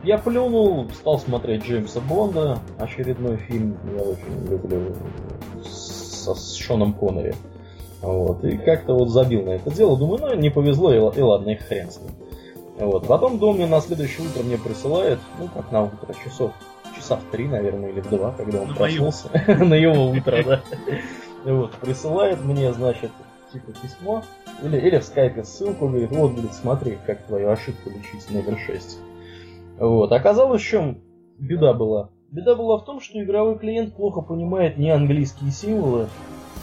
[0.03, 4.95] Я плюнул, стал смотреть Джеймса Бонда, очередной фильм, я очень люблю,
[5.63, 7.35] со, с Шоном Коннери.
[8.01, 11.49] Вот, и как-то вот забил на это дело, думаю, ну не повезло, и, и ладно,
[11.49, 12.11] их хрен с ним.
[12.77, 16.51] Вот, потом Доми на следующее утро мне присылает, ну как на утро, часов,
[16.95, 20.61] часа в три, наверное, или в два, когда он проснулся, на его утро, да.
[21.43, 23.11] Вот, присылает мне, значит,
[23.51, 24.23] типа письмо,
[24.61, 28.99] или, или в скайпе ссылку, говорит, вот, говорит, смотри, как твою ошибку лечить, номер 6.
[29.79, 30.11] Вот.
[30.11, 30.99] Оказалось, в чем
[31.37, 32.09] беда была.
[32.31, 36.07] беда была в том, что игровой клиент плохо понимает неанглийские символы,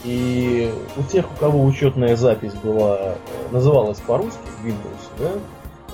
[0.04, 3.14] и у тех, у кого учетная запись была, э,
[3.52, 5.30] называлась по-русски Windows, да,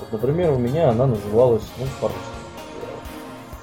[0.01, 2.19] вот, например, у меня она называлась, ну, по-русски.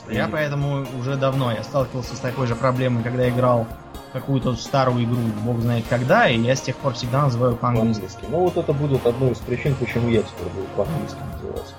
[0.09, 0.31] Я и...
[0.31, 3.67] поэтому уже давно я сталкивался с такой же проблемой, когда играл
[4.13, 8.01] какую-то старую игру, бог знает когда, и я с тех пор всегда называю по-английски.
[8.01, 8.27] по-английски.
[8.31, 11.75] Ну вот это будет одной из причин, почему я теперь буду по-английски называть.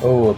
[0.00, 0.36] Вот.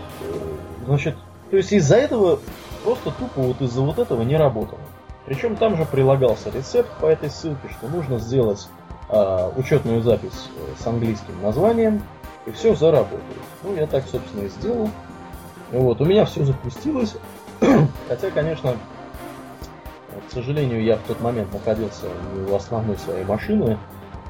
[0.87, 1.17] Значит,
[1.51, 2.39] то есть из-за этого
[2.85, 4.81] просто тупо вот из-за вот этого не работало.
[5.27, 8.69] Причем там же прилагался рецепт по этой ссылке, что нужно сделать
[9.09, 12.03] э, учетную запись с английским названием,
[12.47, 13.23] и все заработает.
[13.63, 14.91] Ну, я так, собственно, и сделал.
[15.71, 17.15] Вот, у меня все запустилось.
[18.09, 18.75] Хотя, конечно,
[20.29, 22.07] к сожалению, я в тот момент находился
[22.49, 23.79] у основной своей машины.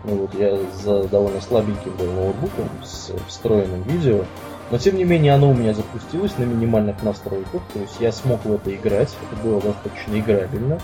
[0.05, 4.25] Ну вот я за довольно слабеньким был ноутбуком с встроенным видео.
[4.71, 8.45] Но тем не менее оно у меня запустилось на минимальных настройках, то есть я смог
[8.45, 10.81] в это играть, это было достаточно играбельно.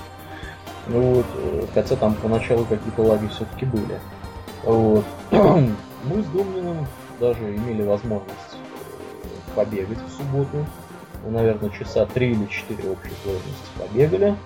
[0.88, 1.26] Ну вот,
[1.74, 3.98] хотя там поначалу какие-то лаги все-таки были.
[4.62, 5.04] Вот.
[5.30, 6.86] Мы с Домниным
[7.20, 10.66] даже имели возможность э, побегать в субботу.
[11.24, 14.36] Ну, наверное, часа три или четыре общей сложности побегали.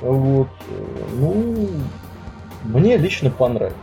[0.00, 0.48] Вот.
[0.68, 1.68] Э, ну,
[2.64, 3.74] мне лично понравилось.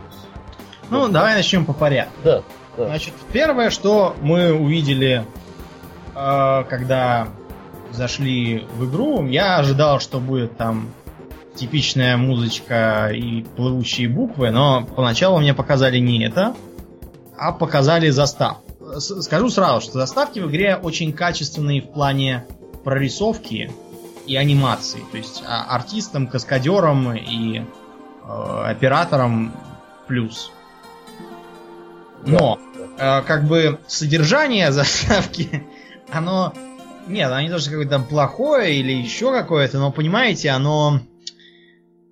[0.90, 1.12] Ну, вот.
[1.12, 2.12] давай начнем по порядку.
[2.22, 2.42] Да,
[2.76, 2.86] да.
[2.86, 5.24] Значит, первое, что мы увидели,
[6.14, 7.28] э, когда
[7.90, 10.90] зашли в игру, я ожидал, что будет там
[11.54, 16.54] типичная музычка и плывущие буквы, но поначалу мне показали не это,
[17.38, 18.58] а показали застав.
[18.98, 22.46] Скажу сразу, что заставки в игре очень качественные в плане
[22.84, 23.70] прорисовки
[24.26, 25.02] и анимации.
[25.10, 27.62] То есть а, артистам, каскадерам и э,
[28.24, 29.52] операторам
[30.06, 30.52] плюс.
[32.24, 32.58] Но,
[32.98, 35.64] э, как бы, содержание заставки,
[36.10, 36.52] оно...
[37.06, 41.00] Нет, оно не то, что какое-то плохое или еще какое-то, но, понимаете, оно...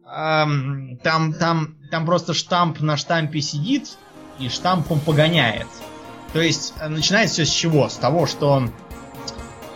[0.07, 3.97] Эм, там, там, там просто штамп на штампе сидит
[4.39, 5.67] и штампом погоняет.
[6.33, 7.89] То есть, э, начинается все с чего?
[7.89, 8.69] С того, что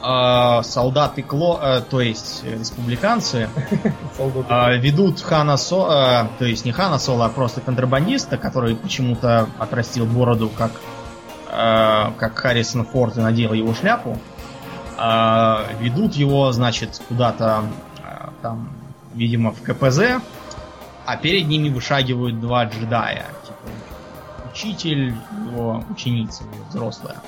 [0.03, 3.49] э, солдаты Кло, э, то есть республиканцы,
[4.19, 9.49] э, ведут Хана Со, э, то есть не Хана Соло, а просто контрабандиста, который почему-то
[9.59, 10.73] отрастил бороду, как,
[11.51, 14.19] э, как Харрисон Форд и надел его шляпу.
[14.99, 17.65] Э, ведут его, значит, куда-то
[17.99, 18.71] э, там,
[19.15, 20.21] видимо, в КПЗ,
[21.07, 23.27] а перед ними вышагивают два джедая.
[24.59, 25.15] Учитель,
[25.53, 27.23] его ученица, взрослая.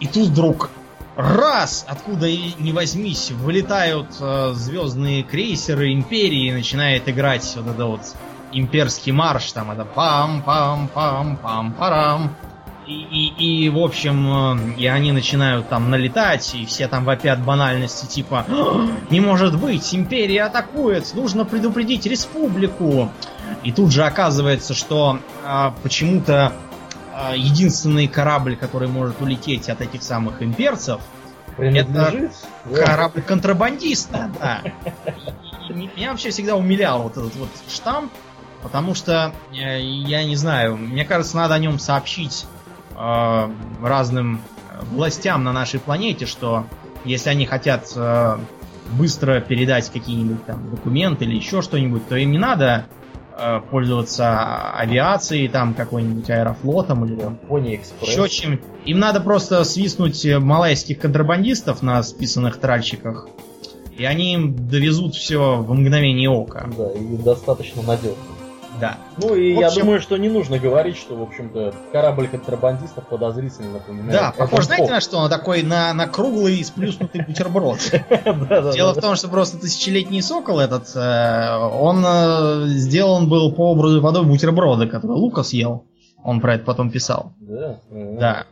[0.00, 0.68] И тут вдруг
[1.16, 7.86] раз, откуда и не возьмись, вылетают э, звездные крейсеры Империи и начинает играть вот это
[7.86, 8.02] вот
[8.52, 12.30] имперский марш, там это пам-пам-пам-пам-парам.
[12.86, 17.44] И, и, и, в общем, э, и они начинают там налетать, и все там вопят
[17.44, 18.46] банальности, типа,
[19.10, 23.10] не может быть, империя атакует, нужно предупредить республику.
[23.62, 26.52] И тут же оказывается, что а, почему-то
[27.12, 31.00] а, единственный корабль, который может улететь от этих самых имперцев,
[31.58, 32.30] это
[32.74, 34.62] корабль контрабандиста, да.
[35.68, 38.10] И, и, меня вообще всегда умилял вот этот вот штамп,
[38.62, 42.46] потому что, э, я не знаю, мне кажется, надо о нем сообщить
[42.96, 43.50] э,
[43.82, 44.40] разным
[44.90, 46.64] властям на нашей планете, что
[47.04, 48.38] если они хотят э,
[48.92, 52.86] быстро передать какие-нибудь там документы или еще что-нибудь, то им не надо
[53.42, 57.22] Э, пользоваться авиацией, там какой-нибудь аэрофлотом или
[58.02, 58.60] еще чем.
[58.84, 63.28] Им надо просто свистнуть малайских контрабандистов на списанных тральщиках,
[63.96, 66.68] и они им довезут все в мгновение ока.
[66.76, 68.16] Да, и достаточно надежно.
[68.80, 68.96] Да.
[69.18, 69.60] Ну и общем...
[69.60, 74.12] я думаю, что не нужно говорить, что, в общем-то, корабль контрабандистов подозрительно напоминает.
[74.12, 75.18] Да, похож, знаете, на что?
[75.18, 77.78] Он такой на, на круглый сплюснутый бутерброд.
[78.74, 83.98] Дело в том, что просто тысячелетний сокол этот, э, он э, сделан был по образу
[83.98, 85.84] и подобию бутерброда, который Лукас ел.
[86.22, 87.32] Он про это потом писал.
[87.40, 87.78] Да?
[87.90, 88.44] Да.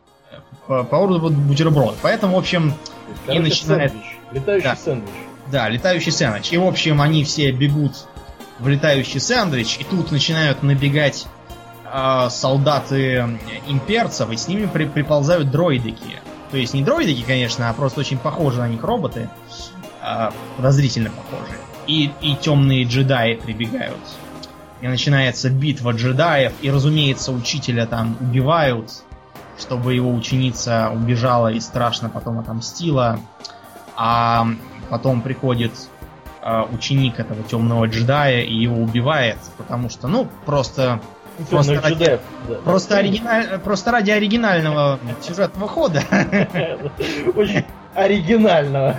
[0.67, 1.95] По, по образу бутерброда.
[2.01, 2.73] Поэтому, в общем,
[3.27, 3.93] и начинает...
[4.31, 5.13] Летающий сэндвич.
[5.51, 6.51] Да, летающий сэндвич.
[6.53, 7.93] И, в общем, они все бегут
[8.59, 11.27] в летающий сэндвич, и тут начинают набегать
[11.85, 16.19] э, солдаты имперцев, и с ними при, приползают дроидики.
[16.51, 19.29] То есть не дроидики, конечно, а просто очень похожи на них роботы,
[20.01, 21.57] э, подозрительно похожие.
[21.87, 23.97] И, и темные джедаи прибегают.
[24.81, 28.91] И начинается битва джедаев, и, разумеется, учителя там убивают,
[29.59, 33.19] чтобы его ученица убежала и страшно потом отомстила.
[33.95, 34.47] А
[34.89, 35.73] потом приходит
[36.41, 40.99] э, ученик этого темного джедая и его убивает, потому что, ну, просто
[41.49, 42.55] Просто ради, да.
[42.65, 46.01] просто, оригиналь, просто ради оригинального сюжетного хода.
[47.35, 47.63] Очень
[47.95, 48.97] оригинального.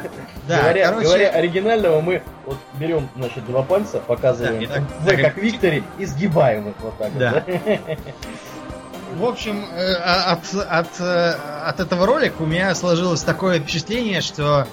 [0.49, 5.07] Да, говоря, короче- говоря оригинального, мы вот берем, значит, два пальца, показываем Да, так- В,
[5.07, 7.45] так как Виктори, и сгибаем их вот так Да.
[7.47, 7.61] вот.
[7.67, 7.97] да?
[9.17, 11.35] В общем, э, а- от, от, э,
[11.67, 14.67] от этого ролика у меня сложилось такое впечатление, что,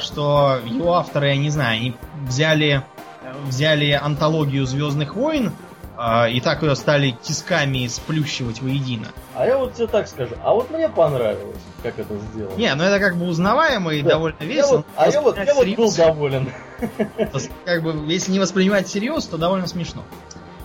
[0.00, 1.96] что его авторы, я не знаю, они
[2.26, 2.82] взяли,
[3.22, 5.52] э, взяли антологию Звездных войн
[5.98, 9.06] э, и так ее стали тисками сплющивать воедино.
[9.34, 12.56] А я вот тебе так скажу, а вот мне понравилось, как это сделано.
[12.56, 14.10] Не, ну это как бы узнаваемо и Да.
[14.10, 14.76] довольно Я весело.
[14.78, 16.48] вот- а я вот, я вот был доволен.
[17.64, 20.02] Как бы, если не воспринимать всерьез, то довольно смешно.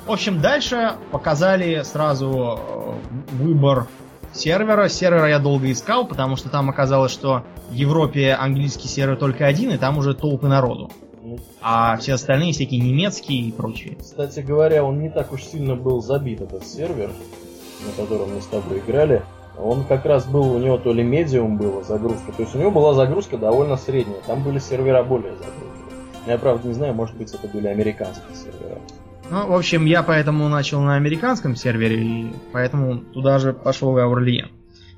[0.05, 3.87] В общем, дальше показали сразу э, выбор
[4.37, 4.87] сервера.
[4.89, 9.71] Сервера я долго искал, потому что там оказалось, что в Европе английский сервер только один,
[9.71, 10.91] и там уже толпы народу.
[11.21, 13.97] Ну, А все остальные всякие немецкие и прочие.
[13.99, 17.11] Кстати говоря, он не так уж сильно был забит, этот сервер,
[17.85, 19.23] на котором мы с тобой играли.
[19.59, 22.69] Он как раз был, у него то ли медиум была загрузка, то есть у него
[22.71, 25.77] была загрузка довольно средняя, там были сервера более загруженные.
[26.27, 28.56] Я правда не знаю, может быть это были американские сервера.
[29.29, 34.01] Ну, в общем, я поэтому начал на американском сервере, и поэтому туда же пошел и
[34.01, 34.49] Аурлиен.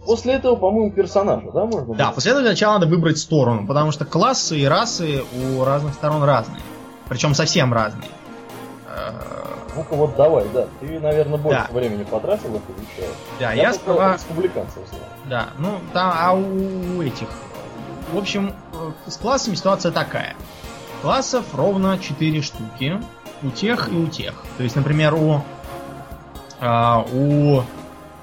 [0.05, 4.05] После этого, по-моему, персонажа, да, можно Да, после этого сначала надо выбрать сторону, потому что
[4.05, 6.61] классы и расы у разных сторон разные.
[7.09, 8.09] Причем совсем разные.
[8.87, 9.11] Э,
[9.75, 10.67] Ну-ка вот давай, да.
[10.79, 11.73] Ты, наверное, больше Да.
[11.79, 13.09] времени потратил их изучая.
[13.39, 14.13] Да, я, только сперва...
[14.13, 15.03] республиканцев знаю.
[15.25, 17.27] Да, ну там, а у этих...
[18.13, 20.35] В общем, э, с классами ситуация такая.
[21.01, 22.99] Классов ровно 4 штуки.
[23.41, 24.33] У тех и у тех.
[24.57, 25.41] То есть, например, у...
[26.59, 27.61] а, у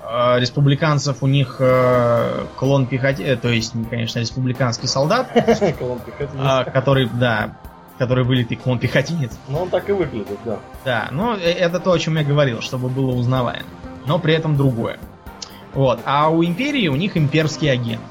[0.09, 5.29] а, республиканцев у них э, клон пехоте, то есть, конечно, республиканский солдат,
[6.39, 7.57] а, который, да,
[7.99, 9.33] который вылитый клон пехотинец.
[9.49, 10.59] Ну, он так и выглядит, да.
[10.85, 13.67] Да, ну э- это то, о чем я говорил, чтобы было узнаваемо.
[14.07, 14.99] Но при этом другое.
[15.75, 16.01] Вот.
[16.05, 18.03] А у империи у них имперский агент.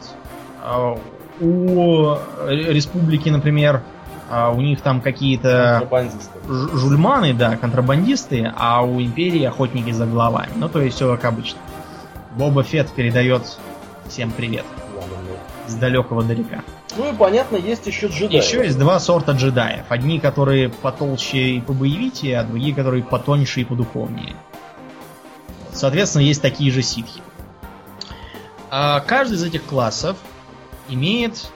[1.40, 2.18] У э,
[2.50, 3.84] республики, например,
[4.30, 5.88] а у них там какие-то
[6.48, 10.52] жульманы, да, контрабандисты, а у империи охотники за головами.
[10.56, 11.60] Ну, то есть все как обычно.
[12.36, 13.58] Боба Фетт передает
[14.08, 14.66] всем привет
[15.68, 16.64] с далекого далека.
[16.98, 18.38] Ну и понятно, есть еще джедаи.
[18.38, 19.86] Еще есть два сорта джедаев.
[19.90, 24.36] Одни, которые потолще и побоевитее, а другие, которые потоньше и подуховнее.
[25.74, 27.22] Соответственно, есть такие же ситхи.
[28.70, 30.18] А каждый из этих классов
[30.88, 31.50] имеет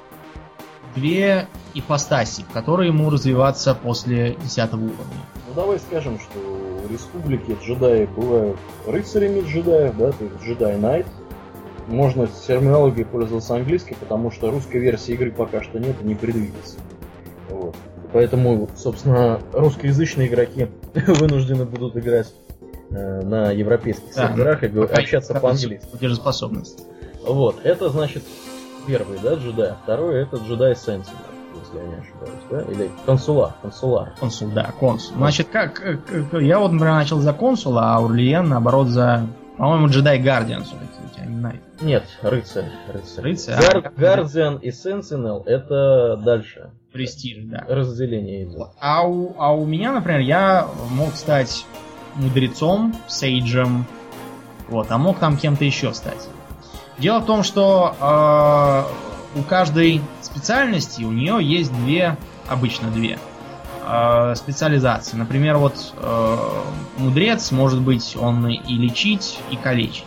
[0.95, 4.93] две ипостаси, в которые ему развиваться после 10 уровня.
[5.47, 11.07] Ну давай скажем, что у республики джедаи бывают рыцарями джедаев, да, то есть джедай Найт.
[11.87, 16.13] Можно с терминологией пользоваться английской, потому что русской версии игры пока что нет и не
[16.13, 16.77] предвидится.
[17.49, 17.75] Вот.
[18.13, 22.33] Поэтому, собственно, русскоязычные игроки вынуждены будут играть
[22.91, 25.87] э, на европейских Да, серверах и общаться по-английски.
[25.89, 26.85] Платежеспособность.
[27.25, 28.23] Вот, это значит
[28.89, 29.73] первый, да, джедай.
[29.83, 31.17] Второй это джедай Сенсинел,
[31.61, 32.61] если я не ошибаюсь, да?
[32.71, 34.13] Или консулар, консулар.
[34.19, 35.15] Консул, да, консул.
[35.17, 35.97] Значит, как, э,
[36.41, 40.65] я вот, например, начал за консула, а Урлиен, наоборот, за, по-моему, джедай Гардиан.
[41.81, 42.71] Нет, рыцарь.
[42.91, 43.23] Рыцарь.
[43.23, 46.71] Рыцарь, Гар- а, Гардиан и Сенсинел это дальше.
[46.91, 47.65] Престиж, да.
[47.69, 48.69] Разделение идет.
[48.81, 51.65] А у, а у меня, например, я мог стать
[52.15, 53.85] мудрецом, сейджем,
[54.67, 56.27] вот, а мог там кем-то еще стать.
[56.99, 57.95] Дело в том, что
[59.35, 63.17] э, у каждой специальности у нее есть две, обычно две,
[63.85, 65.15] э, специализации.
[65.15, 66.37] Например, вот э,
[66.97, 70.05] мудрец может быть он и лечить, и калечить.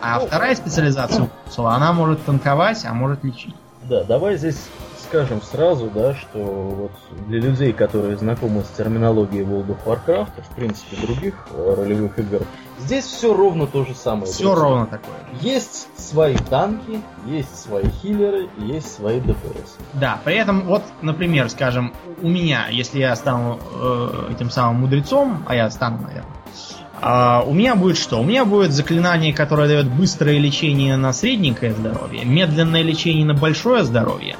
[0.00, 3.54] А Ну, вторая специализация она может танковать, а может лечить.
[3.82, 4.68] Да, давай здесь
[5.00, 6.92] скажем сразу, да, что вот
[7.26, 12.18] для людей, которые знакомы с терминологией World of Warcraft, и, в принципе других э, ролевых
[12.18, 12.42] игр,
[12.78, 14.26] здесь все ровно то же самое.
[14.26, 15.16] Все ровно такое.
[15.40, 19.76] Есть свои танки, есть свои хиллеры, и есть свои ДПС.
[19.94, 25.44] Да, при этом, вот, например, скажем, у меня, если я стану э, этим самым мудрецом,
[25.46, 26.40] а я стану, наверное,
[27.02, 28.20] а, у меня будет что?
[28.20, 33.84] У меня будет заклинание, которое дает быстрое лечение на средненькое здоровье, медленное лечение на большое
[33.84, 34.36] здоровье,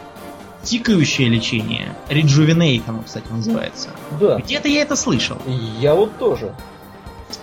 [0.63, 3.91] тикающее лечение, rejuvenate оно, кстати, называется.
[4.21, 5.39] Да, Где-то я это слышал.
[5.79, 6.55] я вот тоже.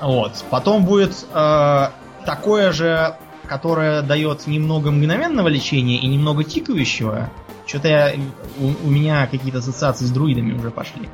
[0.02, 0.34] Вот.
[0.50, 1.90] Потом будет э,
[2.26, 3.16] такое же,
[3.48, 7.30] которое дает немного мгновенного лечения и немного тикающего.
[7.66, 8.14] Что-то я,
[8.60, 11.10] у, у меня какие-то ассоциации с друидами уже пошли.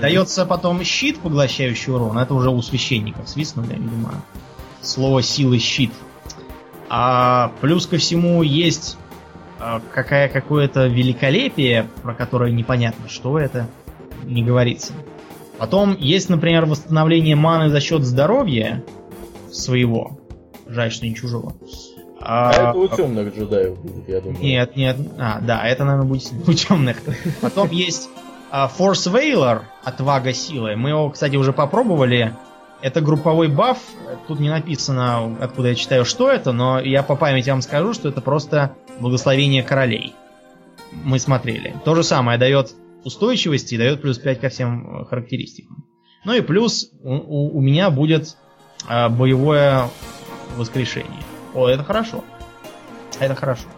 [0.00, 2.18] Дается потом щит, поглощающий урон.
[2.18, 4.22] Это уже у священников свистнули, видимо.
[4.80, 5.92] Слово силы щит.
[6.88, 8.96] А плюс ко всему есть
[9.92, 13.68] какая, какое-то великолепие, про которое непонятно, что это,
[14.24, 14.92] не говорится.
[15.58, 18.84] Потом есть, например, восстановление маны за счет здоровья
[19.50, 20.18] своего.
[20.66, 21.54] Жаль, что не чужого.
[22.20, 24.42] А, а это у темных джедаев будет, я думаю.
[24.42, 24.96] Нет, нет.
[25.18, 26.96] А, да, это, наверное, будет у темных.
[27.40, 28.10] Потом есть
[28.50, 30.76] а, Force Veiler, отвага силы.
[30.76, 32.34] Мы его, кстати, уже попробовали.
[32.82, 33.78] Это групповой баф.
[34.28, 38.08] Тут не написано, откуда я читаю, что это, но я по памяти вам скажу, что
[38.08, 40.14] это просто благословение королей.
[40.92, 41.74] Мы смотрели.
[41.84, 42.74] То же самое дает
[43.04, 45.84] устойчивости и дает плюс 5 ко всем э, характеристикам.
[46.24, 48.36] Ну и плюс у, у, у меня будет
[48.88, 49.88] э, боевое
[50.56, 51.22] воскрешение.
[51.54, 52.24] О, это хорошо.
[53.20, 53.68] Это хорошо.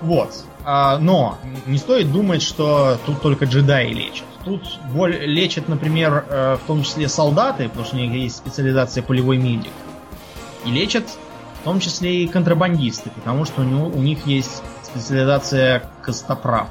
[0.00, 0.44] Вот.
[0.64, 4.26] А, но не стоит думать, что тут только джедаи лечат.
[4.46, 4.62] Тут
[4.94, 9.38] боль лечат, например, э, в том числе солдаты, потому что у них есть специализация полевой
[9.38, 9.72] медик.
[10.64, 11.02] И лечат
[11.60, 16.68] в том числе и контрабандисты, потому что у, него, у них есть специализация костоправ.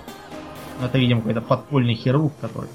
[0.82, 2.69] Это, видимо, какой-то подпольный хирург, который...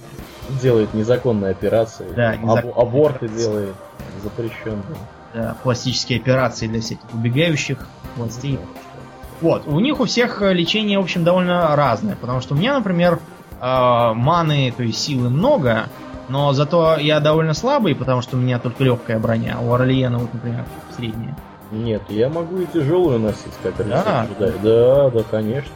[0.61, 2.07] Делает незаконные операции.
[2.15, 3.43] Да, незаконные Аб- аборты операции.
[3.43, 3.75] делает
[4.23, 4.97] запрещенные.
[5.33, 8.59] Да, пластические операции для всяких убегающих властей.
[9.41, 13.15] Вот, у них у всех лечение, в общем, довольно разное, потому что у меня, например,
[13.15, 15.89] э, маны, то есть силы много,
[16.29, 20.33] но зато я довольно слабый, потому что у меня только легкая броня, у Орлиена, вот,
[20.33, 20.65] например,
[20.97, 21.37] средняя.
[21.71, 24.27] Нет, я могу и тяжелую носить, как да?
[24.39, 25.73] Да, да, конечно.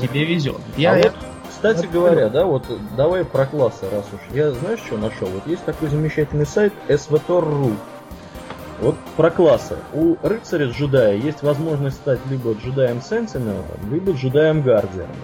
[0.00, 0.60] Тебе везет.
[0.76, 1.02] Я, а я...
[1.04, 1.14] Вот,
[1.48, 2.66] кстати говоря, да, вот
[2.96, 4.20] давай про классы, раз уж.
[4.34, 5.26] Я знаешь, что нашел?
[5.28, 7.74] Вот есть такой замечательный сайт svtor.ru.
[8.80, 9.76] Вот про классы.
[9.92, 15.16] У рыцаря джедая есть возможность стать либо джедаем Сентинелом, либо джедаем Гардианом.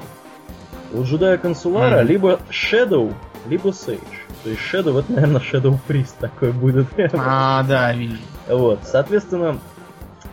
[0.92, 2.06] У джедая консулара mm-hmm.
[2.06, 3.14] либо Shadow,
[3.46, 4.00] либо Sage.
[4.42, 6.86] То есть Shadow это, наверное, Shadow Priest такой будет.
[7.12, 8.18] А, да, вижу.
[8.48, 9.58] Вот, соответственно,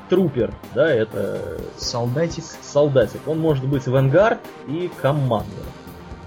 [0.09, 1.41] трупер, да, это...
[1.77, 2.43] Солдатик.
[2.61, 3.27] Солдатик.
[3.27, 5.65] Он может быть вангард и командир.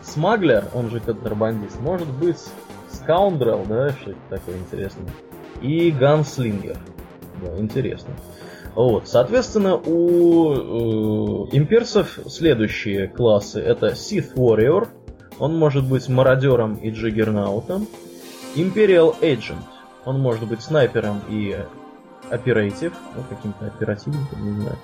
[0.02, 2.38] Смаглер, он же контрабандист, может быть
[2.92, 5.10] скаундрел, да, что это такое интересное.
[5.62, 6.76] И ганслингер.
[7.42, 8.10] Да, интересно.
[8.74, 13.60] Вот, соответственно, у э, имперцев следующие классы.
[13.60, 14.88] Это Sith Warrior,
[15.38, 17.86] он может быть мародером и джиггернаутом.
[18.54, 19.62] Imperial Agent,
[20.04, 21.56] он может быть снайпером и
[22.30, 24.78] оператив, ну, каким-то оперативником, не знаю.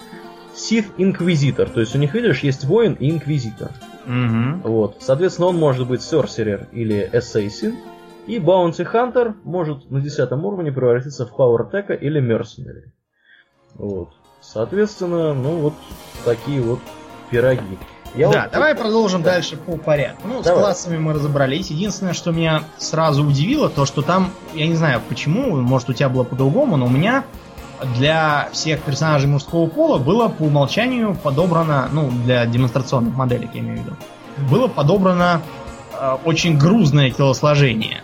[0.54, 3.70] Sith Инквизитор, то есть у них, видишь, есть воин и инквизитор.
[4.06, 4.68] Угу.
[4.68, 4.96] Вот.
[5.00, 7.74] Соответственно, он может быть Sorcerer или Assassin.
[8.26, 12.90] И Bounty Hunter может на 10 уровне превратиться в Power Tech или Mercenary.
[13.78, 14.10] Вот.
[14.40, 15.74] Соответственно, ну вот
[16.24, 16.80] такие вот
[17.30, 17.78] пироги.
[18.14, 18.52] Я да, вот...
[18.52, 19.32] давай продолжим да.
[19.32, 20.26] дальше по порядку.
[20.26, 20.58] Ну, давай.
[20.58, 21.70] с классами мы разобрались.
[21.70, 26.08] Единственное, что меня сразу удивило, то, что там, я не знаю почему, может у тебя
[26.08, 27.24] было по-другому, но у меня
[27.96, 33.78] для всех персонажей мужского пола было по умолчанию подобрано, ну, для демонстрационных моделек, я имею
[33.78, 33.96] в виду,
[34.50, 35.42] было подобрано
[35.92, 38.02] э, очень грузное телосложение.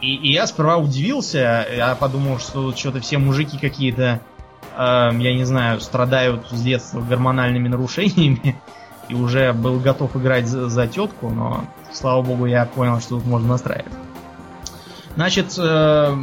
[0.00, 4.20] И, и я сперва удивился, я подумал, что что-то все мужики какие-то,
[4.76, 8.60] я не знаю, страдают с детства гормональными нарушениями
[9.08, 13.26] и уже был готов играть за, за тетку, но, слава богу, я понял, что тут
[13.26, 13.92] можно настраивать.
[15.14, 16.14] Значит, э,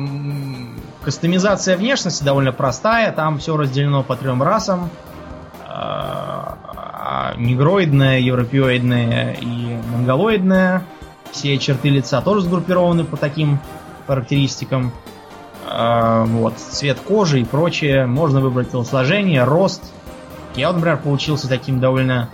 [1.01, 4.89] кастомизация внешности довольно простая, там все разделено по трем расам.
[5.67, 10.83] Э, негроидная, европеоидная и монголоидная.
[11.31, 13.59] Все черты лица тоже сгруппированы по таким
[14.05, 14.93] характеристикам.
[15.73, 18.05] Э, вот, цвет кожи и прочее.
[18.05, 19.91] Можно выбрать телосложение, рост.
[20.55, 22.29] Я вот, например, получился таким довольно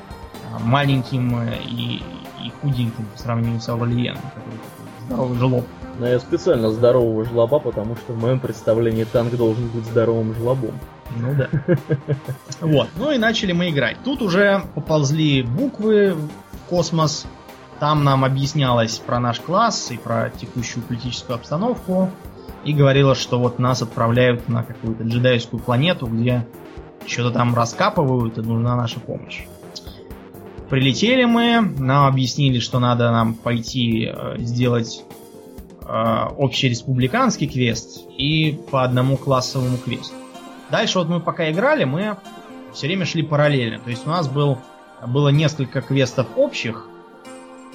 [0.59, 2.03] маленьким э, и,
[2.43, 4.59] и худеньким по сравнению с Аурельеном, который
[5.07, 5.65] здоровый жлоб.
[5.99, 10.73] Но я специально здорового жлоба, потому что в моем представлении танк должен быть здоровым жлобом.
[11.15, 11.49] Ну да.
[12.61, 12.89] Вот.
[12.97, 13.97] Ну и начали мы играть.
[14.03, 17.25] Тут уже поползли буквы в космос.
[17.79, 22.09] Там нам объяснялось про наш класс и про текущую политическую обстановку.
[22.65, 26.45] И говорилось, что вот нас отправляют на какую-то джедайскую планету, где
[27.07, 29.43] что-то там раскапывают, и нужна наша помощь.
[30.69, 35.03] Прилетели мы, нам объяснили, что надо нам пойти э, сделать
[35.81, 40.13] э, общереспубликанский квест и по одному классовому квесту.
[40.69, 42.17] Дальше вот мы пока играли, мы
[42.73, 43.79] все время шли параллельно.
[43.79, 44.59] То есть у нас был,
[45.07, 46.88] было несколько квестов общих,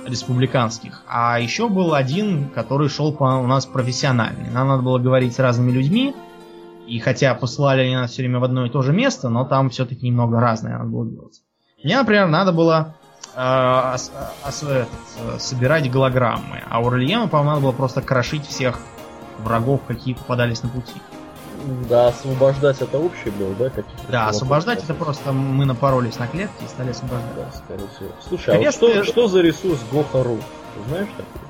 [0.05, 4.51] республиканских, а еще был один, который шел по, у нас профессиональный.
[4.51, 6.15] Нам надо было говорить с разными людьми,
[6.87, 9.71] и хотя посылали они нас все время в одно и то же место, но там
[9.71, 11.41] все-таки немного разное надо было делать.
[11.83, 12.95] Мне, например, надо было
[13.35, 13.97] э,
[15.39, 18.79] собирать голограммы, а Уральену, по-моему, надо было просто крошить всех
[19.39, 20.95] врагов, какие попадались на пути.
[21.89, 23.71] Да, освобождать это общий был, да?
[24.09, 27.35] Да, освобождать это просто мы напоролись на клетки и стали освобождать.
[27.37, 28.09] Да, скорее всего.
[28.27, 30.39] Слушай, Конечно, а вот что, что за ресурс Гохару?
[30.89, 31.45] Знаешь такой?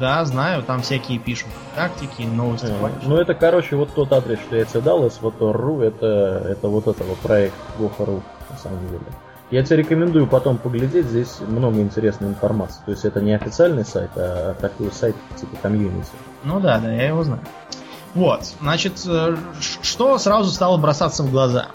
[0.00, 2.66] Да, знаю, там всякие пишут тактики, новости.
[2.66, 6.88] Э, ну это, короче, вот тот адрес, что я тебе дал, svotor.ru, это, это вот
[6.88, 9.04] этого проект Goha.ru, на самом деле.
[9.50, 12.80] Я тебе рекомендую потом поглядеть, здесь много интересной информации.
[12.84, 16.08] То есть это не официальный сайт, а такой сайт типа комьюнити.
[16.42, 17.40] Ну да, да, я его знаю.
[18.14, 19.36] Вот, значит, э,
[19.82, 21.66] что сразу стало бросаться в глаза?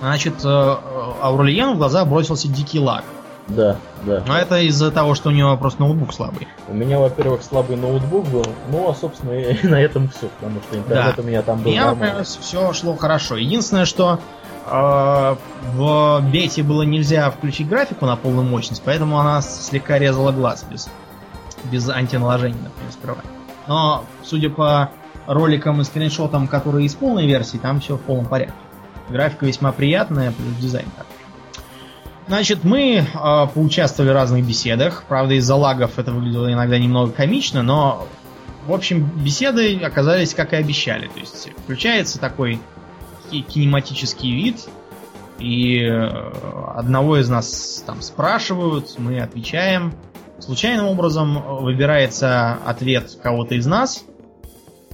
[0.00, 0.76] Значит, э,
[1.22, 3.04] Аурельену в глаза бросился дикий лаг.
[3.48, 4.22] Да, да.
[4.26, 6.48] Но это из-за того, что у него просто ноутбук слабый.
[6.68, 10.78] У меня, во-первых, слабый ноутбук был, ну, а, собственно, и на этом все, потому что
[10.78, 11.22] интернет да.
[11.22, 13.36] у меня там был Я, например, все шло хорошо.
[13.36, 14.20] Единственное, что
[14.66, 15.36] э,
[15.74, 20.88] в бете было нельзя включить графику на полную мощность, поэтому она слегка резала глаз без,
[21.64, 23.22] без антиналожения, например, сперва.
[23.66, 24.90] Но, судя по
[25.26, 28.54] роликам и скриншотам, которые из полной версии, там все в полном порядке.
[29.08, 31.06] Графика весьма приятная, плюс дизайн так.
[32.28, 35.02] Значит, мы э, поучаствовали в разных беседах.
[35.08, 38.06] Правда, из-за лагов это выглядело иногда немного комично, но,
[38.66, 41.08] в общем, беседы оказались, как и обещали.
[41.08, 42.60] То есть включается такой
[43.30, 44.68] кинематический вид,
[45.40, 46.08] и э,
[46.76, 49.92] одного из нас там спрашивают, мы отвечаем.
[50.38, 54.04] Случайным образом выбирается ответ кого-то из нас,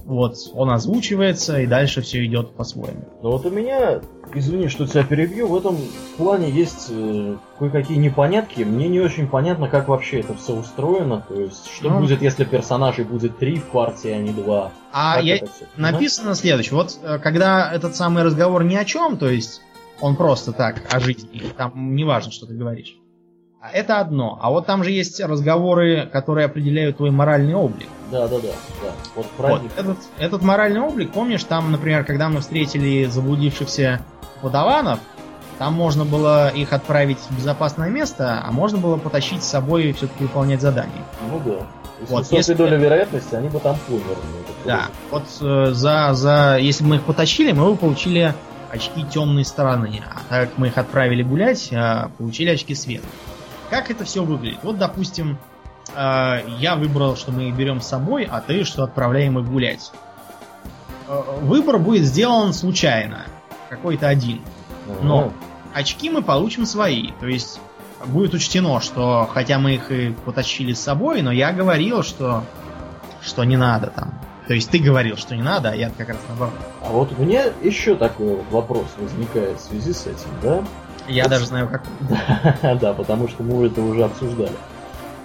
[0.07, 3.03] вот, он озвучивается, и дальше все идет по-своему.
[3.21, 3.99] Но вот у меня,
[4.33, 5.77] извини, что тебя перебью, в этом
[6.15, 8.61] плане есть э, кое-какие непонятки.
[8.61, 11.25] Мне не очень понятно, как вообще это все устроено.
[11.27, 14.71] То есть, что ну, будет, если персонажей будет три в партии, а не два.
[14.93, 15.39] А как я...
[15.75, 16.75] написано следующее.
[16.75, 19.61] Вот э, когда этот самый разговор ни о чем, то есть
[19.99, 22.95] он просто так о жизни, там не важно, что ты говоришь.
[23.73, 24.37] Это одно.
[24.41, 27.87] А вот там же есть разговоры, которые определяют твой моральный облик.
[28.11, 28.47] Да, да, да.
[28.83, 28.91] да.
[29.15, 34.01] Вот, вот этот, этот моральный облик, помнишь, там, например, когда мы встретили заблудившихся
[34.41, 34.99] подаванов,
[35.57, 39.93] там можно было их отправить в безопасное место, а можно было потащить с собой и
[39.93, 41.03] все-таки выполнять задание.
[41.31, 41.65] Ну да.
[41.99, 44.05] Если вот, если доля вероятности, они бы там померли.
[44.65, 44.85] Да.
[45.09, 48.35] Вот э, за, за, если бы мы их потащили, мы бы получили
[48.69, 50.03] очки темной стороны.
[50.07, 53.07] А так как мы их отправили гулять, э, получили очки света.
[53.69, 54.59] Как это все выглядит?
[54.63, 55.37] Вот, допустим,
[55.95, 59.91] э, я выбрал, что мы берем с собой, а ты, что отправляем их гулять.
[61.07, 63.25] Э, выбор будет сделан случайно.
[63.69, 64.41] Какой-то один.
[65.01, 65.33] Но
[65.73, 67.11] очки мы получим свои.
[67.19, 67.59] То есть
[68.05, 72.43] будет учтено, что хотя мы их и потащили с собой, но я говорил, что,
[73.21, 74.13] что не надо там.
[74.47, 76.53] То есть ты говорил, что не надо, а я как раз наоборот.
[76.81, 80.63] А вот у меня еще такой вопрос возникает в связи с этим, да?
[81.07, 81.83] Я даже знаю, как.
[82.81, 84.51] Да, потому что мы это уже обсуждали.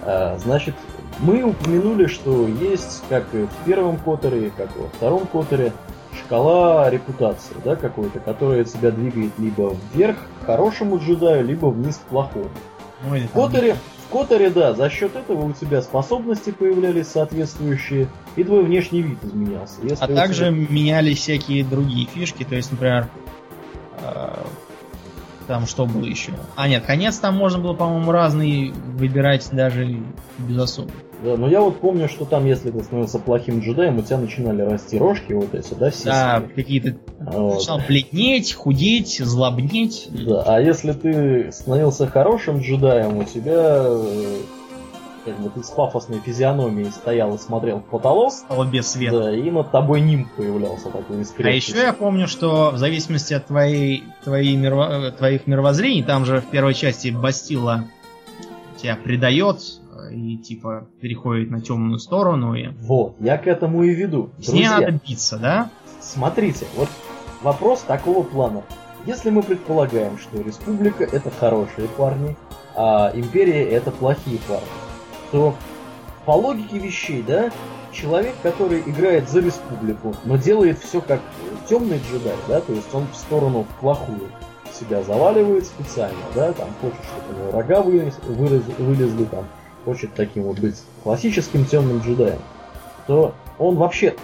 [0.03, 0.75] А, значит,
[1.19, 5.73] мы упомянули, что есть, как и в первом котере, как и во втором котере,
[6.13, 12.09] шкала репутации, да, какой-то, которая тебя двигает либо вверх к хорошему джедаю, либо вниз к
[12.09, 12.49] плохому.
[13.05, 13.75] Ну, в котере,
[14.07, 19.17] в котере, да, за счет этого у тебя способности появлялись соответствующие, и твой внешний вид
[19.23, 19.75] изменялся.
[19.81, 20.67] Если а также тебя...
[20.69, 23.07] менялись всякие другие фишки, то есть, например,
[24.01, 24.45] а,
[25.47, 26.31] там что было еще?
[26.55, 29.99] А нет, конец там можно было, по-моему, разный выбирать даже
[30.37, 30.91] без особо.
[31.23, 34.61] Да, но я вот помню, что там, если ты становился плохим джедаем, у тебя начинали
[34.61, 36.05] расти рожки вот эти, да, все.
[36.05, 36.97] Да, какие-то...
[37.19, 37.55] Вот.
[37.55, 40.09] Начинал бледнеть, худеть, злобнеть.
[40.09, 44.37] Да, а если ты становился хорошим джедаем, у тебя э,
[45.25, 48.31] как бы ты с пафосной физиономией стоял и смотрел в потолок.
[48.31, 49.23] Стало без света.
[49.23, 51.73] Да, и над тобой нимб появлялся такой искрящийся.
[51.73, 56.41] А еще я помню, что в зависимости от твоей, твоей мирво, твоих мировоззрений, там же
[56.41, 57.85] в первой части Бастила
[58.77, 59.59] тебя предает
[60.11, 62.55] и типа переходит на темную сторону.
[62.55, 62.67] И...
[62.81, 64.31] Вот, я к этому и веду.
[64.39, 65.69] С ней надо биться, да?
[66.01, 66.89] Смотрите, вот
[67.41, 68.63] вопрос такого плана.
[69.05, 72.35] Если мы предполагаем, что республика это хорошие парни,
[72.75, 74.67] а империя это плохие парни,
[75.33, 75.55] что
[76.27, 77.49] по логике вещей, да,
[77.91, 81.21] человек, который играет за республику, но делает все как
[81.67, 84.29] темный джедай, да, то есть он в сторону плохую
[84.71, 89.45] себя заваливает специально, да, там хочет, чтобы у него рога вылез, вылез, вылезли, там,
[89.85, 92.39] хочет таким вот быть классическим темным джедаем,
[93.07, 94.15] то он вообще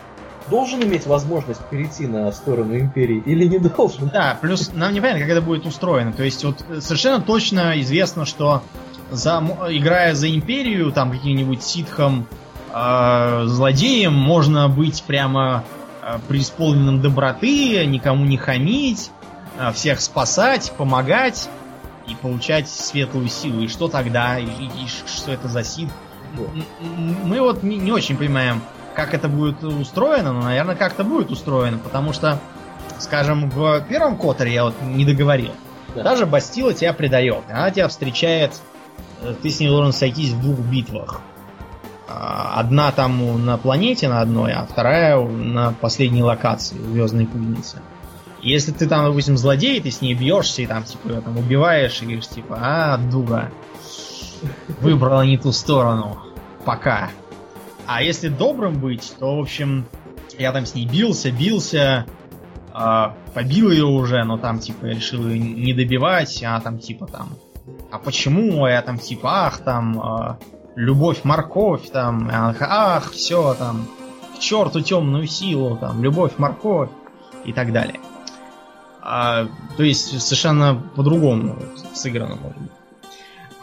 [0.47, 4.09] должен иметь возможность перейти на сторону империи или не должен?
[4.13, 6.13] Да, плюс нам непонятно, как это будет устроено.
[6.13, 8.63] То есть вот совершенно точно известно, что
[9.11, 12.27] за, играя за империю, там каким-нибудь ситхом,
[12.73, 15.63] э, злодеем, можно быть прямо
[16.01, 19.11] э, преисполненным доброты, никому не хамить,
[19.57, 21.49] э, всех спасать, помогать
[22.07, 23.61] и получать светлую силу.
[23.61, 24.39] И что тогда?
[24.39, 25.93] И, и, и что это за ситх?
[27.23, 28.61] Мы вот не, не очень понимаем,
[28.95, 32.39] как это будет устроено, но, наверное, как-то будет устроено, потому что,
[32.99, 35.51] скажем, в первом Которе я вот не договорил.
[35.95, 36.03] Да.
[36.03, 37.43] Даже Бастила тебя предает.
[37.49, 38.53] Она тебя встречает
[39.41, 41.21] ты с ней должен сойтись в двух битвах.
[42.07, 47.81] А, одна там на планете на одной, а вторая на последней локации Звездной кузницы.
[48.41, 52.05] Если ты там, допустим, злодей, ты с ней бьешься и там, типа, там убиваешь и
[52.05, 53.51] говоришь, типа, а, дура,
[54.79, 56.19] выбрала не ту сторону.
[56.65, 57.09] Пока.
[57.85, 59.85] А если добрым быть, то, в общем,
[60.37, 62.05] я там с ней бился, бился,
[62.73, 67.07] э, побил ее уже, но там, типа, я решил ее не добивать, а там, типа,
[67.07, 67.29] там,
[67.91, 68.63] а почему?
[68.65, 70.35] А я там, типа, ах, там, э,
[70.75, 73.87] любовь, морковь, там, ах, все, там,
[74.35, 76.89] к черту темную силу, там, любовь, морковь
[77.45, 77.99] и так далее.
[79.01, 79.47] А,
[79.77, 81.57] то есть совершенно по-другому
[81.93, 82.71] сыграно может быть.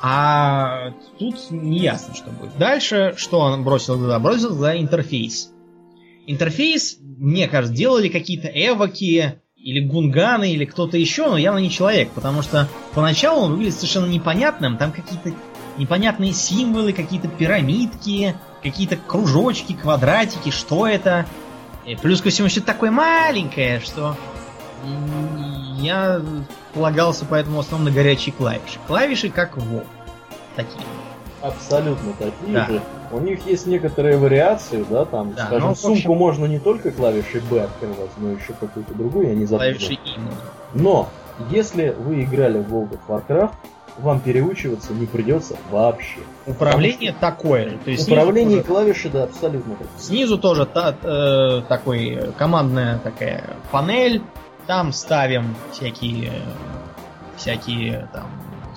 [0.02, 2.57] А тут не ясно, что будет.
[2.59, 4.18] Дальше, что он бросил туда?
[4.18, 5.52] Бросил туда интерфейс.
[6.26, 12.12] Интерфейс, мне кажется, делали какие-то эвоки, или гунганы, или кто-то еще, но явно не человек,
[12.12, 15.32] потому что поначалу он выглядит совершенно непонятным, там какие-то
[15.76, 21.26] непонятные символы, какие-то пирамидки, какие-то кружочки, квадратики, что это?
[21.84, 24.16] И плюс ко всему все такое маленькое, что
[25.80, 26.22] я
[26.72, 28.78] полагался поэтому в основном на горячие клавиши.
[28.86, 29.82] Клавиши как в
[30.54, 30.84] Такие.
[31.43, 32.66] Абсолютно такие да.
[32.66, 32.82] же.
[33.12, 36.16] У них есть некоторые вариации, да, там, да, скажем, ну, сумку общем...
[36.16, 39.59] можно не только клавишей B открывать, но еще какую-то другую, я не забыл.
[39.59, 39.99] Клавиши I.
[40.74, 41.09] Но,
[41.51, 43.53] если вы играли в World of Warcraft,
[43.99, 46.18] вам переучиваться не придется вообще.
[46.47, 47.20] Управление что...
[47.20, 47.78] такое же.
[47.78, 48.64] То есть Управление тоже...
[48.64, 49.99] клавиши, да, абсолютно такое.
[49.99, 54.22] Снизу тоже та, э, такой командная такая панель.
[54.66, 56.32] Там ставим всякие
[57.37, 58.26] всякие там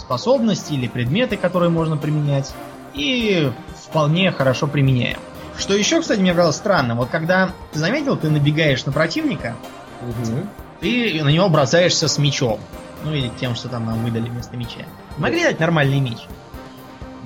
[0.09, 2.51] способности или предметы, которые можно применять.
[2.95, 5.19] И вполне хорошо применяем.
[5.55, 9.55] Что еще, кстати, мне казалось странным, вот когда ты заметил, ты набегаешь на противника,
[10.01, 10.47] угу.
[10.81, 12.59] ты на него бросаешься с мечом.
[13.03, 14.81] Ну или тем, что там нам выдали вместо меча.
[15.17, 16.17] Могли дать нормальный меч.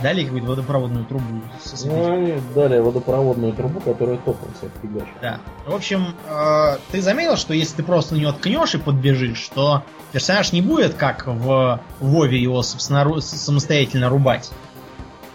[0.02, 1.42] Дали какую-то водопроводную трубу.
[1.86, 5.14] Ну, они дали водопроводную трубу, которая током всех фигачит.
[5.22, 5.40] Да.
[5.68, 9.84] В общем, э, ты заметил, что если ты просто на него ткнешь и подбежишь, то
[10.12, 14.52] персонаж не будет, как в Вове, его собственно, самостоятельно рубать.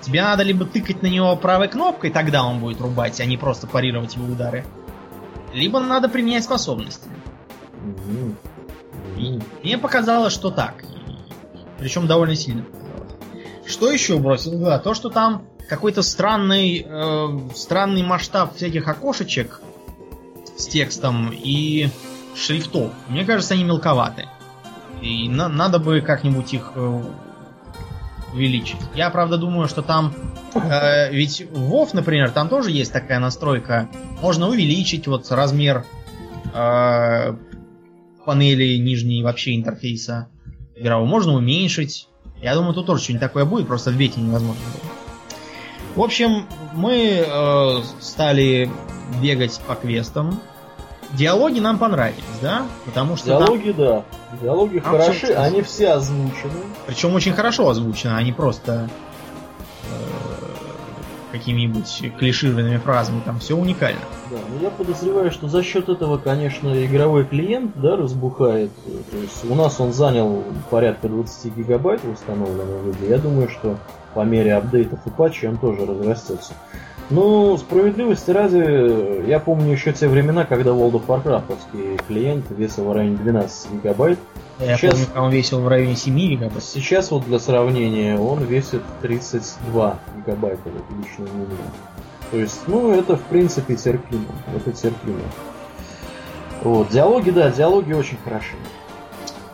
[0.00, 3.66] Тебе надо либо тыкать на него правой кнопкой, тогда он будет рубать, а не просто
[3.66, 4.64] парировать его удары.
[5.52, 7.08] Либо надо применять способности.
[7.84, 8.34] Mm-hmm.
[9.16, 10.84] И мне показалось, что так.
[11.78, 12.64] Причем довольно сильно.
[13.68, 14.58] Что еще бросил?
[14.58, 19.60] Да, то, что там какой-то странный, э, странный масштаб всяких окошечек
[20.56, 21.88] с текстом и
[22.34, 22.92] шрифтов.
[23.08, 24.26] Мне кажется, они мелковаты.
[25.02, 27.02] И на, надо бы как-нибудь их э,
[28.32, 28.80] увеличить.
[28.94, 30.14] Я, правда, думаю, что там...
[30.54, 33.88] Э, ведь в WoW, например, там тоже есть такая настройка.
[34.22, 35.84] Можно увеличить вот размер
[36.54, 37.36] э,
[38.24, 40.28] панели нижней вообще интерфейса
[40.74, 41.06] игрового.
[41.06, 42.07] Можно уменьшить.
[42.40, 44.92] Я думаю, тут тоже что-нибудь такое будет, просто в бете невозможно было.
[45.96, 48.70] В общем, мы э, стали
[49.20, 50.40] бегать по квестам.
[51.14, 52.66] Диалоги нам понравились, да?
[52.84, 53.76] Потому что Диалоги, там...
[53.76, 54.04] да.
[54.40, 55.34] Диалоги там хороши, все...
[55.34, 56.52] они все озвучены.
[56.86, 58.88] Причем очень хорошо озвучены, они просто
[61.32, 64.00] какими-нибудь клишированными фразами, там все уникально.
[64.30, 68.70] Да, но я подозреваю, что за счет этого, конечно, игровой клиент, да, разбухает.
[69.10, 73.08] То есть у нас он занял порядка 20 гигабайт в установленном виде.
[73.08, 73.78] Я думаю, что
[74.14, 76.54] по мере апдейтов и патчей он тоже разрастется.
[77.10, 82.92] Ну, справедливости ради, я помню еще те времена, когда World of Warcraft клиент весил в
[82.92, 84.18] районе 12 гигабайт.
[84.60, 86.62] Я сейчас, помню, он весил в районе 7 гигабайт.
[86.62, 91.70] Сейчас вот для сравнения он весит 32 гигабайта, вот лично у меня.
[92.30, 94.26] То есть, ну, это в принципе терпимо.
[94.54, 95.20] Это терпимо.
[96.62, 98.56] Вот, диалоги, да, диалоги очень хороши.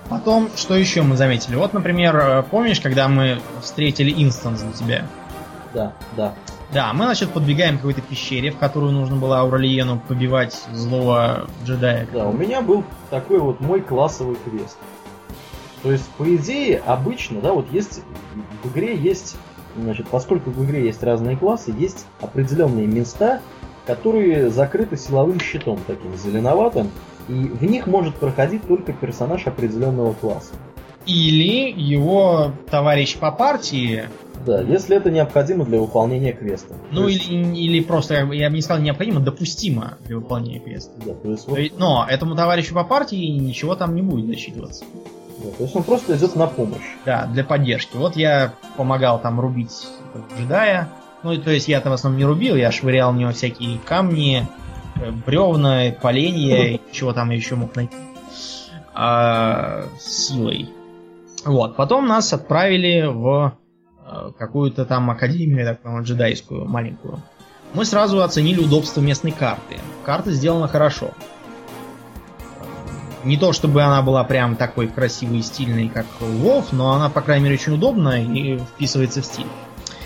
[0.08, 1.54] Потом, что еще мы заметили?
[1.54, 5.04] Вот, например, э, помнишь, когда мы встретили инстанс для тебя?
[5.72, 6.34] Да, да.
[6.72, 12.08] Да, мы, значит, подбегаем к какой-то пещере, в которую нужно было Ауралиену побивать злого джедая.
[12.12, 14.76] Да, у меня был такой вот мой классовый квест.
[15.82, 18.00] То есть, по идее, обычно, да, вот есть
[18.62, 19.36] в игре есть,
[19.76, 23.40] значит, поскольку в игре есть разные классы, есть определенные места,
[23.86, 26.90] которые закрыты силовым щитом таким зеленоватым,
[27.28, 30.54] и в них может проходить только персонаж определенного класса.
[31.06, 34.08] Или его товарищ по партии,
[34.44, 36.74] да, если это необходимо для выполнения квеста.
[36.90, 37.28] Ну есть...
[37.28, 40.92] или, или просто, я бы не сказал необходимо, допустимо для выполнения квеста.
[41.04, 41.58] Да, то есть вот...
[41.78, 44.84] Но этому товарищу по партии ничего там не будет засчитываться.
[45.42, 46.82] Да, то есть он просто идет на помощь.
[47.04, 47.96] Да, для поддержки.
[47.96, 49.88] Вот я помогал там рубить
[50.38, 50.88] джедая.
[51.22, 54.46] Ну, то есть я там в основном не рубил, я швырял в него всякие камни,
[54.96, 57.96] э, бревна, поленья, чего там еще мог найти.
[58.92, 60.68] А, силой.
[61.46, 63.56] Вот, потом нас отправили в
[64.38, 67.22] какую-то там академию, я так понимаю, джедайскую, маленькую.
[67.74, 69.76] мы сразу оценили удобство местной карты.
[70.04, 71.10] Карта сделана хорошо.
[73.24, 77.22] Не то чтобы она была прям такой красивой и стильной, как Вов, но она, по
[77.22, 79.46] крайней мере, очень удобная и вписывается в стиль.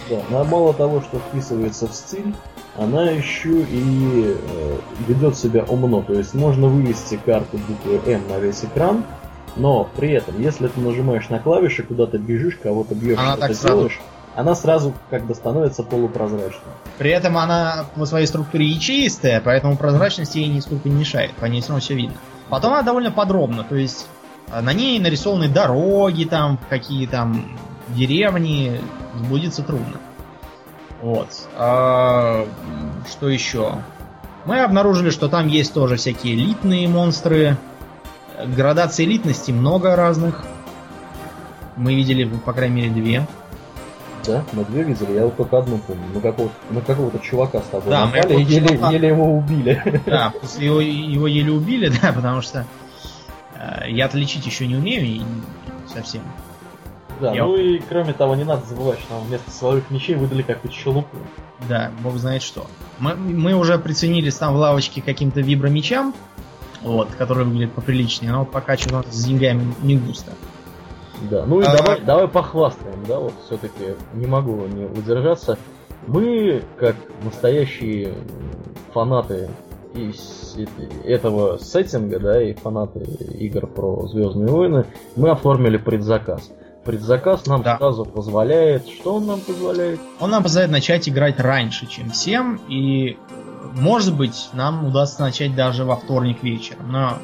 [0.08, 2.32] Да, но мало того, что вписывается в стиль,
[2.76, 4.78] она еще и э,
[5.08, 6.02] ведет себя умно.
[6.02, 9.04] То есть можно вывести карту буквы М на весь экран,
[9.58, 13.56] но при этом, если ты нажимаешь на клавиши, куда-то бежишь, кого-то бьешь, Она что-то так
[13.56, 14.00] сразу- делаешь,
[14.34, 16.62] она сразу как бы становится полупрозрачной.
[16.98, 21.32] При этом она по своей структуре ячеистая, поэтому прозрачность ей нисколько не мешает.
[21.34, 22.16] По ней все равно все видно.
[22.48, 24.06] Потом она довольно подробна, то есть
[24.52, 27.44] э, на ней нарисованы дороги, там, какие там
[27.88, 28.80] деревни,
[29.14, 29.98] заблудиться трудно.
[31.02, 31.28] Вот.
[31.56, 32.46] А,
[33.08, 33.72] что еще?
[34.44, 37.56] Мы обнаружили, что там есть тоже всякие элитные монстры.
[38.46, 40.44] Градаций элитности много разных.
[41.76, 43.26] Мы видели, по крайней мере, две.
[44.26, 46.02] Да, мы две видели, я вот только одну помню.
[46.14, 49.08] На какого-то, на какого-то чувака с тобой Да, мы напали и этого еле, чувака- еле
[49.08, 50.02] его убили.
[50.06, 52.66] Да, после его, его еле убили, да, потому что
[53.56, 55.22] э, я-то лечить еще не умею и
[55.92, 56.22] совсем.
[57.20, 60.42] Да, Я- ну и кроме того, не надо забывать, что нам вместо своих мечей выдали
[60.42, 61.16] какую-то щелупу.
[61.68, 62.66] Да, бог знает что.
[62.98, 66.12] Мы, мы уже приценились там в лавочке каким-то вибромечам,
[66.82, 70.32] вот, которые выглядят поприличнее, но пока что-то с деньгами не густо.
[71.30, 75.58] Да, ну и А- давай, давай похвастаем, да, вот все-таки не могу не удержаться.
[76.06, 78.14] Мы, как настоящие
[78.94, 79.50] фанаты
[79.94, 80.56] из
[81.04, 84.84] этого сеттинга, да, и фанаты игр про Звездные войны,
[85.16, 86.50] мы оформили предзаказ.
[86.84, 87.76] Предзаказ нам Да.
[87.78, 88.86] сразу позволяет.
[88.88, 90.00] Что он нам позволяет?
[90.20, 93.18] Он нам позволяет начать играть раньше, чем всем, и,
[93.74, 97.18] может быть, нам удастся начать даже во вторник вечером, но...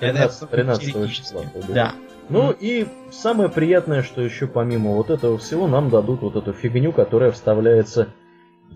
[0.00, 1.22] 13, 13 теоретически.
[1.22, 1.42] числа.
[1.68, 1.92] Да.
[2.28, 6.92] Ну и самое приятное, что еще помимо вот этого всего нам дадут вот эту фигню,
[6.92, 8.08] которая вставляется,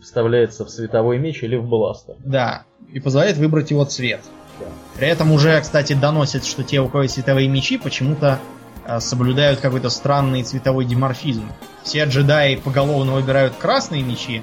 [0.00, 2.16] вставляется в световой меч или в бластер.
[2.24, 4.20] Да, и позволяет выбрать его цвет.
[4.58, 4.66] Да.
[4.96, 8.38] При этом уже, кстати, доносят, что те, у кого есть световые мечи, почему-то
[8.86, 11.44] э, соблюдают какой-то странный цветовой диморфизм.
[11.82, 14.42] Все джедаи поголовно выбирают красные мечи,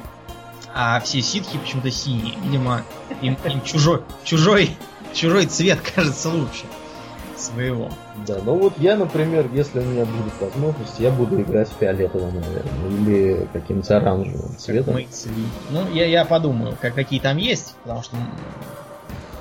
[0.74, 2.36] а все ситхи почему-то синие.
[2.44, 2.84] Видимо,
[3.22, 4.72] им, им чужой, чужой,
[5.14, 6.66] чужой цвет кажется лучше
[7.40, 7.90] своего.
[8.28, 12.90] Да, ну вот я, например, если у меня будет возможность, я буду играть фиолетовым, наверное,
[12.90, 14.96] или каким-то оранжевым цветом.
[14.96, 15.36] Мы цвет.
[15.70, 18.18] Ну, я, я подумаю, как, какие там есть, потому что,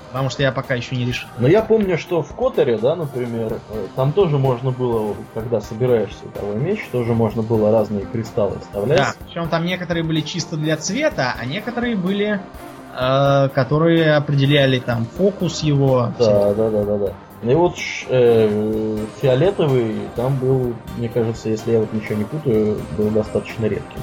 [0.09, 1.29] потому что я пока еще не решил.
[1.39, 6.15] Но я помню, что в Которе, да, например, э, там тоже можно было, когда собираешь
[6.17, 8.99] световой меч, тоже можно было разные кристаллы вставлять.
[8.99, 12.41] Да, причем там некоторые были чисто для цвета, а некоторые были,
[12.99, 16.13] э, которые определяли там фокус его.
[16.19, 17.13] Да, да, да, да, да.
[17.41, 17.77] Ну и вот
[18.09, 24.01] э, фиолетовый там был, мне кажется, если я вот ничего не путаю, был достаточно редким.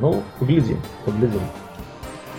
[0.00, 1.42] Ну, поглядим, поглядим.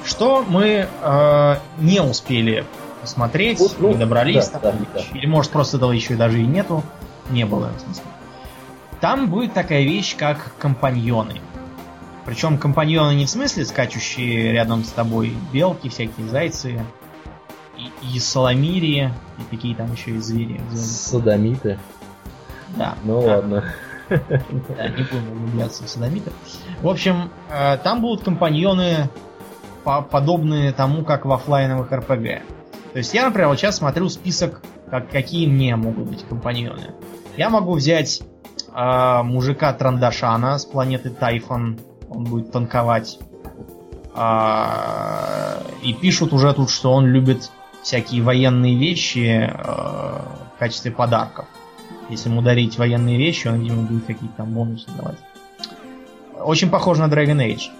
[0.03, 2.65] Что мы э, не успели
[3.03, 6.45] посмотреть, Вот, ну, не добрались, да, там, да, или может просто этого еще даже и
[6.45, 6.81] нету,
[7.29, 7.69] не было.
[7.77, 8.03] в смысле.
[9.01, 11.41] Там будет такая вещь, как компаньоны.
[12.25, 16.81] Причем компаньоны не в смысле скачущие рядом с тобой белки, всякие зайцы,
[17.77, 20.61] и, и саламирии, и такие там еще и звери.
[20.73, 21.77] Садомиты.
[22.77, 22.95] Да.
[23.03, 23.35] Ну да.
[23.35, 23.63] ладно.
[24.09, 26.33] Да, не будем углубляться в садомитов.
[26.81, 29.09] В общем, э, там будут компаньоны,
[29.83, 32.41] по- подобные тому, как в оффлайновых РПГ.
[32.93, 36.93] То есть я, например, вот сейчас смотрю список, как, какие мне могут быть компаньоны.
[37.35, 38.21] Я могу взять
[38.71, 43.17] э, мужика Трандашана с планеты Тайфон, он будет танковать.
[44.13, 47.49] А, и пишут уже тут, что он любит
[47.81, 51.47] всякие военные вещи э, в качестве подарков.
[52.09, 55.17] Если ему дарить военные вещи, он, видимо, будет какие-то там бонусы давать.
[56.39, 57.71] Очень похоже на Dragon Age.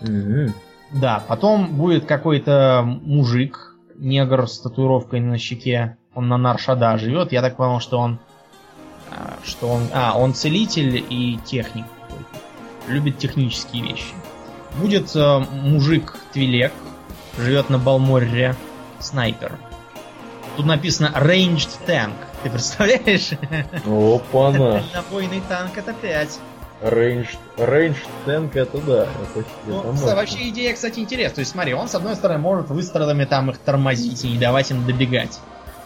[0.00, 0.54] Мгм.
[0.92, 5.96] Да, потом будет какой-то мужик, негр с татуировкой на щеке.
[6.14, 7.32] Он на Наршада живет.
[7.32, 8.18] Я так понял, что он...
[9.10, 9.88] а, Что он...
[9.92, 11.84] А, он целитель и техник.
[12.88, 14.12] Любит технические вещи.
[14.76, 16.72] Будет э, мужик Твилек.
[17.38, 18.54] Живет на Балморре.
[18.98, 19.58] Снайпер.
[20.56, 22.12] Тут написано Ranged Tank.
[22.42, 23.30] Ты представляешь?
[23.86, 24.72] Опа-на.
[24.92, 26.40] Дальнобойный танк это 5.
[26.82, 29.02] Range, range танк это да.
[29.02, 31.36] Это, Ну, это вообще идея, кстати, интересная.
[31.36, 34.70] То есть, смотри, он, с одной стороны, может выстрелами там их тормозить и не давать
[34.72, 35.38] им добегать.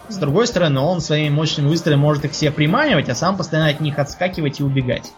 [0.08, 3.80] С другой стороны, он своими мощными выстрелами может их все приманивать, а сам постоянно от
[3.80, 5.12] них отскакивать и убегать.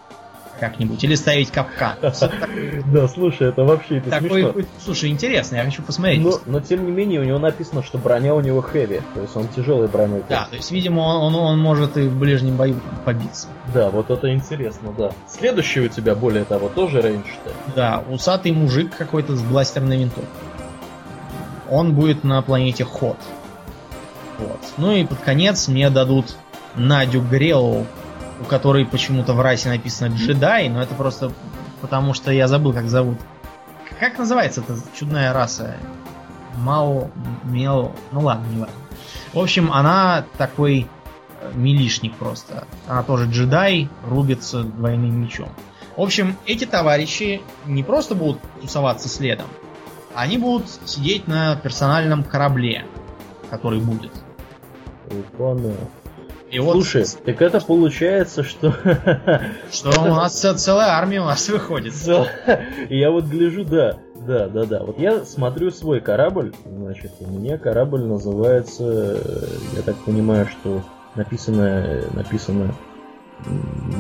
[0.61, 1.03] Как-нибудь.
[1.05, 1.97] Или ставить капкан.
[2.93, 4.63] Да, слушай, это вообще это Такой, смешно.
[4.85, 6.27] слушай, интересно, я хочу посмотреть.
[6.47, 9.47] Но, тем не менее у него написано, что броня у него heavy, то есть он
[9.49, 10.23] тяжелый броней.
[10.29, 13.49] Да, то есть, видимо, он, может и в ближнем бою побиться.
[13.75, 15.13] Да, вот это интересно, да.
[15.29, 17.27] Следующий у тебя, более того, тоже рейндж
[17.77, 20.25] Да, усатый мужик какой-то с бластерной винтовкой.
[21.71, 23.19] он будет на планете Ход.
[24.39, 24.61] Вот.
[24.77, 26.37] Ну и под конец мне дадут
[26.75, 27.87] Надю Грелу,
[28.41, 31.33] у которой почему-то в расе написано джедай, но это просто
[31.81, 33.19] потому, что я забыл, как зовут.
[33.99, 35.77] Как называется эта чудная раса?
[36.57, 37.11] Мао,
[37.45, 37.95] Мел...
[38.13, 38.75] Ну ладно, не важно.
[39.33, 40.89] В общем, она такой
[41.41, 42.65] э, милишник просто.
[42.87, 45.49] Она тоже джедай, рубится двойным мечом.
[45.97, 49.47] В общем, эти товарищи не просто будут тусоваться следом,
[50.15, 52.85] они будут сидеть на персональном корабле,
[53.51, 54.13] который будет.
[55.09, 55.75] Прикольно.
[56.51, 57.25] И Слушай, вот...
[57.25, 58.73] так это получается, что...
[59.71, 61.93] Что у нас целая армия у нас выходит.
[62.89, 64.83] Я вот гляжу, да, да, да, да.
[64.83, 69.21] Вот я смотрю свой корабль, значит, у меня корабль называется,
[69.77, 70.83] я так понимаю, что
[71.15, 72.75] написано, написано,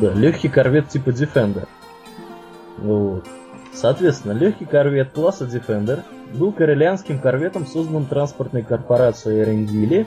[0.00, 1.66] да, легкий корвет типа Defender.
[2.78, 3.26] Вот.
[3.72, 6.02] Соответственно, легкий корвет класса Defender
[6.34, 10.06] был коррелианским корветом, созданным транспортной корпорацией Эрендили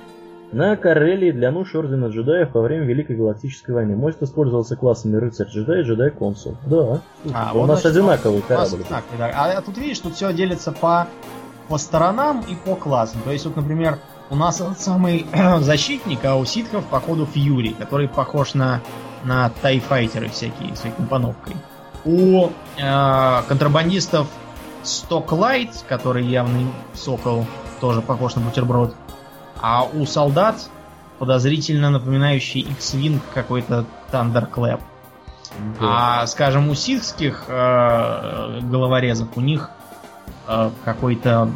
[0.51, 3.95] на Карелии для нужд Ордена Джедаев во время Великой Галактической войны.
[3.95, 6.57] Может использоваться классами Рыцарь-Джедай и Джедай-Консул.
[6.65, 7.01] Да.
[7.33, 8.83] А, у нас значит, одинаковый корабль.
[8.89, 9.31] Так, да.
[9.33, 11.07] А тут видишь, тут все делится по,
[11.67, 13.21] по сторонам и по классам.
[13.23, 13.99] То есть, вот, например,
[14.29, 15.25] у нас этот самый
[15.59, 18.81] защитник, а у ситхов, походу, Фьюри, который похож на,
[19.23, 21.55] на тайфайтеры всякие с компоновкой.
[22.03, 24.27] У э, контрабандистов
[24.83, 27.45] Стоклайт, который явный сокол,
[27.79, 28.95] тоже похож на бутерброд.
[29.61, 30.69] А у солдат
[31.19, 34.81] подозрительно напоминающий X-Wing какой-то Thunderclap.
[35.79, 36.21] Да.
[36.21, 39.69] А, скажем, у ситхских э, головорезов у них
[40.47, 41.49] э, какой-то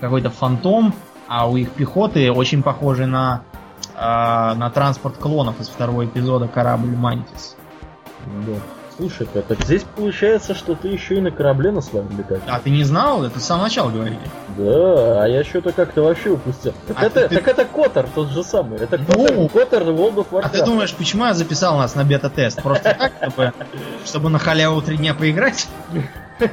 [0.00, 0.92] какой-то фантом,
[1.28, 3.42] а у их пехоты очень похожий на
[3.94, 7.56] э, на транспорт клонов из второго эпизода корабль Мантис.
[8.46, 8.81] Да.
[8.96, 12.42] Слушай-ка, так здесь получается, что ты еще и на корабле на своем летать.
[12.46, 13.24] А ты не знал?
[13.24, 14.20] Это с самого начала говорили.
[14.56, 16.74] Да, а я что-то как-то вообще упустил.
[16.86, 17.36] Так, а это, ты...
[17.36, 18.78] так это Котор тот же самый.
[18.78, 20.42] Это ну, Котор World of Warcraft.
[20.44, 22.62] А ты думаешь, почему я записал нас на бета-тест?
[22.62, 23.52] Просто так, чтобы,
[24.04, 25.68] чтобы на халяву три дня поиграть?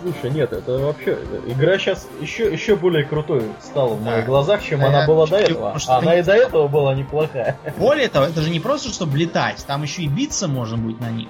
[0.00, 4.84] Слушай, нет, это вообще игра сейчас еще еще более крутой стала в моих глазах, чем
[4.84, 5.76] она была до этого.
[5.86, 7.58] А она и до этого была неплохая.
[7.78, 11.10] Более того, это же не просто чтобы летать, там еще и биться можно будет на
[11.10, 11.28] них.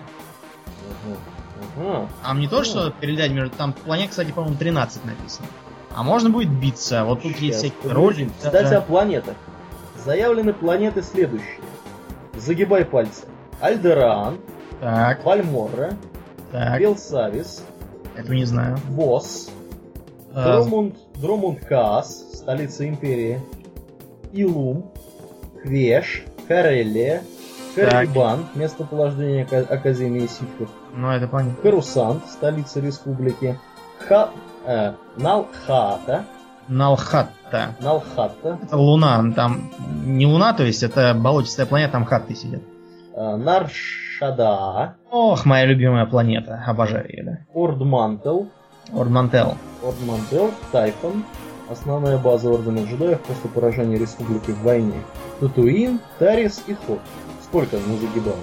[2.23, 3.55] Там не то, что перелетать между...
[3.57, 5.47] Там планет, кстати, по-моему, 13 написано.
[5.95, 7.05] А можно будет биться.
[7.05, 8.31] Вот тут есть всякие роли.
[8.39, 9.37] Кстати, о планетах.
[10.05, 11.61] Заявлены планеты следующие.
[12.35, 13.27] Загибай пальцы.
[13.61, 14.39] Альдеран,
[14.81, 15.23] так.
[15.23, 15.97] Пальморра,
[16.53, 16.81] так.
[16.81, 17.63] Белсавис,
[18.17, 18.79] этого не знаю.
[18.91, 19.51] Босс.
[20.35, 20.63] А...
[20.63, 23.41] Дромунд, Дромунд Каас, столица империи.
[24.33, 24.91] Илум.
[25.63, 26.25] Квеш.
[26.49, 27.23] Карелия.
[27.75, 30.71] Карибан, местополождение Академии Ситхов.
[30.95, 31.63] Ну, это понятно.
[31.63, 33.59] Карусант, столица республики.
[34.09, 34.31] Ха...
[34.67, 36.25] Э, Налхата.
[36.69, 37.77] Налхатта.
[37.81, 38.59] Налхатта.
[38.63, 39.71] Это луна, там
[40.05, 42.63] не луна, то есть это болотистая планета, там хатты сидят.
[43.15, 44.97] Э, Нарш Шада.
[45.11, 46.63] Ох, моя любимая планета.
[46.67, 47.39] Обожаю ее, да.
[47.55, 48.51] Ордмантел.
[48.93, 49.57] Ордмантел.
[49.83, 51.25] Ордмантел, Тайфон.
[51.71, 55.01] Основная база Ордена Джедаев после поражения Республики в войне.
[55.41, 57.01] Татуин, Тарис и Ход.
[57.45, 58.37] Сколько мы загибал?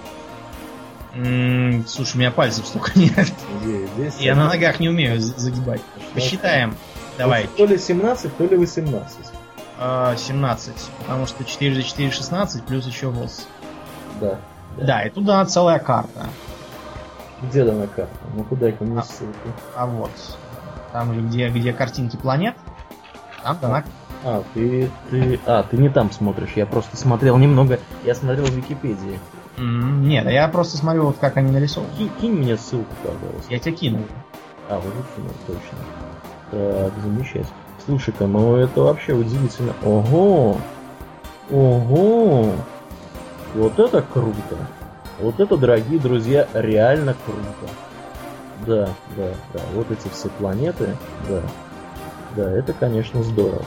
[1.14, 3.32] М-м, слушай, у меня пальцев столько нет.
[3.96, 5.82] Здесь, Я на ногах не умею загибать.
[6.16, 6.76] Посчитаем.
[7.20, 7.48] Давай.
[7.56, 9.18] То ли 17, то ли 18.
[9.78, 9.80] 17.
[9.80, 13.48] А, потому что 4 за 4 16, плюс еще ВОЗ.
[14.20, 14.40] Да.
[14.82, 16.28] Да, и тут дана целая карта.
[17.42, 18.14] Где дана карта?
[18.36, 19.50] Ну куда ко мне а, ссылку?
[19.76, 20.12] А вот.
[20.92, 22.56] Там же, где, где картинки планет,
[23.44, 23.84] там дана
[24.24, 25.40] а, ты, ты...
[25.46, 29.20] А, ты не там смотришь, я просто смотрел немного, я смотрел в Википедии.
[29.58, 31.90] Mm, нет, я просто смотрю, вот как они нарисованы.
[31.98, 33.52] Кинь, кинь мне ссылку, пожалуйста.
[33.52, 34.02] Я тебе кинул.
[34.70, 35.78] А, вот кинул, точно.
[36.52, 37.48] Так, замечательно.
[37.86, 39.74] Слушай-ка, ну это вообще удивительно.
[39.84, 40.58] Ого!
[41.50, 42.52] Ого!
[43.58, 44.56] Вот это круто.
[45.20, 47.74] Вот это, дорогие друзья, реально круто.
[48.68, 49.60] Да, да, да.
[49.74, 50.96] Вот эти все планеты,
[51.28, 51.42] да.
[52.36, 53.66] Да, это, конечно, здорово.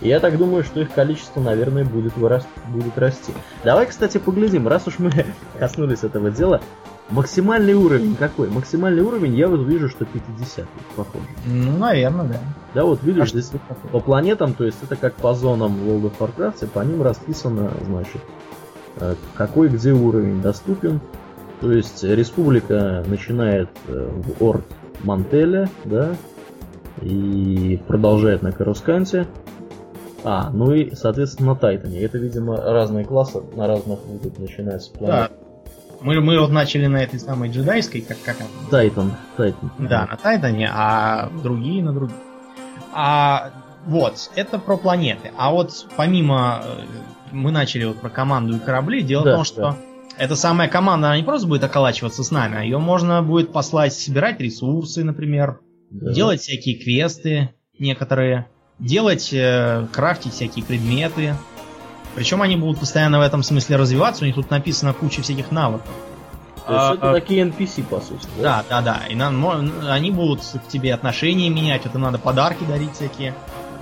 [0.00, 2.46] И я так думаю, что их количество, наверное, будет, вырас...
[2.68, 3.32] будет расти.
[3.64, 5.10] Давай, кстати, поглядим, раз уж мы
[5.58, 6.60] коснулись этого дела.
[7.10, 8.48] Максимальный уровень какой?
[8.48, 10.64] Максимальный уровень я вот вижу, что 50
[10.94, 11.24] похоже.
[11.44, 12.40] Ну, наверное, да.
[12.74, 13.50] Да, вот видишь, а здесь
[13.90, 18.22] по планетам, то есть это как по зонам World of Warcraft, по ним расписано, значит,
[19.34, 21.00] какой где уровень доступен.
[21.60, 24.64] То есть республика начинает э, в Орд
[25.02, 26.14] Мантеля, да,
[27.02, 29.26] и продолжает на Карусканте.
[30.24, 32.00] А, ну и, соответственно, на Тайтане.
[32.00, 35.30] Это, видимо, разные классы на разных будут начинаться планет.
[35.30, 35.30] Да.
[36.00, 38.36] Мы, мы вот начали на этой самой джедайской, как, как
[38.70, 39.12] Тайтан.
[39.36, 39.70] Тайтан.
[39.78, 42.16] Да, на Тайтане, а другие на других.
[42.92, 43.50] А
[43.86, 45.32] вот, это про планеты.
[45.36, 46.62] А вот помимо...
[47.32, 49.02] Мы начали вот про команду и корабли.
[49.02, 49.76] Дело Да, в том, что да.
[50.18, 53.92] эта самая команда, она не просто будет околачиваться с нами, а ее можно будет послать
[53.94, 55.60] собирать ресурсы, например,
[55.90, 56.12] Да.
[56.12, 58.46] делать всякие квесты некоторые,
[58.78, 61.34] делать, э, крафтить всякие предметы.
[62.14, 65.86] Причем они будут постоянно в этом смысле развиваться, у них тут написано куча всяких навыков.
[66.66, 68.26] То есть А, это а, такие NPC, по сути.
[68.42, 69.02] да, да, да.
[69.08, 69.42] И нам,
[69.88, 73.34] они будут к тебе отношения менять, им надо подарки дарить всякие,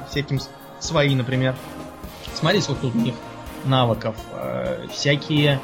[0.08, 0.38] всяким
[0.78, 1.56] свои, например.
[2.34, 3.14] Смотри, сколько тут у них
[3.66, 4.16] навыков.
[4.32, 5.60] Э, всякие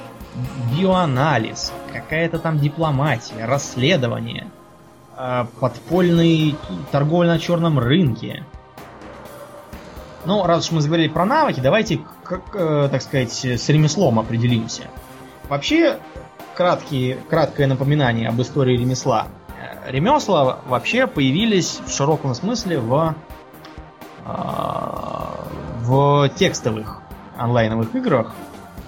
[0.76, 4.48] биоанализ, какая-то там дипломатия, расследование,
[5.16, 6.56] э, подпольный
[6.90, 8.44] торговля на черном рынке.
[10.24, 14.20] Ну, раз уж мы заговорили про навыки, давайте, к- к- э, так сказать, с ремеслом
[14.20, 14.84] определимся.
[15.48, 15.98] Вообще,
[16.54, 19.26] краткие, краткое напоминание об истории ремесла.
[19.60, 23.14] Э, Ремесла вообще появились в широком смысле в,
[24.24, 25.44] а,
[25.80, 27.01] в текстовых
[27.42, 28.32] онлайновых играх.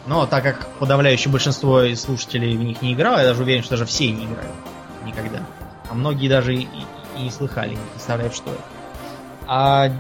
[0.07, 3.87] Но так как подавляющее большинство слушателей в них не играло, я даже уверен, что даже
[3.87, 4.55] все не играют
[5.05, 5.41] никогда.
[5.91, 6.69] А многие даже и,
[7.17, 8.63] и не слыхали, не представляют, что это.
[9.47, 9.91] А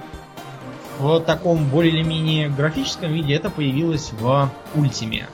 [0.99, 5.29] в таком более или менее графическом виде это появилось в Ультиме.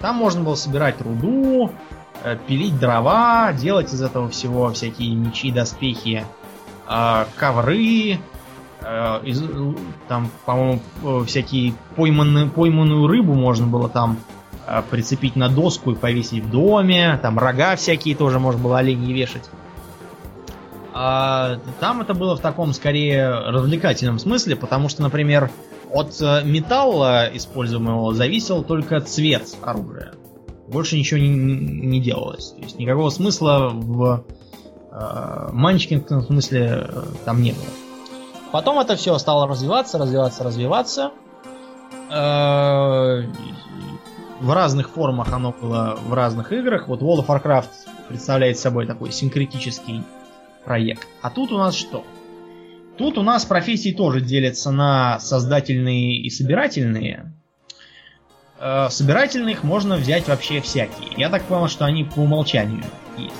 [0.00, 1.72] Там можно было собирать руду,
[2.24, 6.24] э, пилить дрова, делать из этого всего всякие мечи, доспехи,
[6.88, 8.18] э, ковры,
[9.24, 9.42] из-
[10.08, 14.18] там, по-моему, э, всякие пойманную, пойманную рыбу можно было там
[14.66, 19.12] э, прицепить на доску и повесить в доме, там рога всякие тоже можно было оленей
[19.12, 19.50] вешать.
[20.92, 25.50] А, там это было в таком скорее развлекательном смысле, потому что, например,
[25.90, 30.12] от э, металла, используемого, зависел только цвет оружия.
[30.68, 32.52] Больше ничего не, не делалось.
[32.52, 34.24] То есть никакого смысла в
[34.92, 37.89] э, манчкингском смысле э, там не было.
[38.52, 41.12] Потом это все стало развиваться, развиваться, развиваться.
[42.10, 43.22] Э,
[44.40, 46.88] в разных формах оно было в разных играх.
[46.88, 47.68] Вот World of Warcraft
[48.08, 50.02] представляет собой такой синкретический
[50.64, 51.06] проект.
[51.22, 52.04] А тут у нас что?
[52.98, 57.32] Тут у нас профессии тоже делятся на создательные и собирательные.
[58.58, 61.10] Э, собирательных можно взять вообще всякие.
[61.16, 62.84] Я так понял, что они по умолчанию
[63.16, 63.34] есть.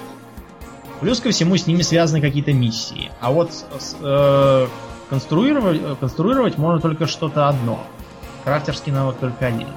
[1.01, 3.11] Плюс ко всему с ними связаны какие-то миссии.
[3.21, 3.51] А вот
[4.03, 4.67] э,
[5.11, 7.85] конструировать, э, конструировать можно только что-то одно.
[8.45, 9.69] Крафтерский навык только один.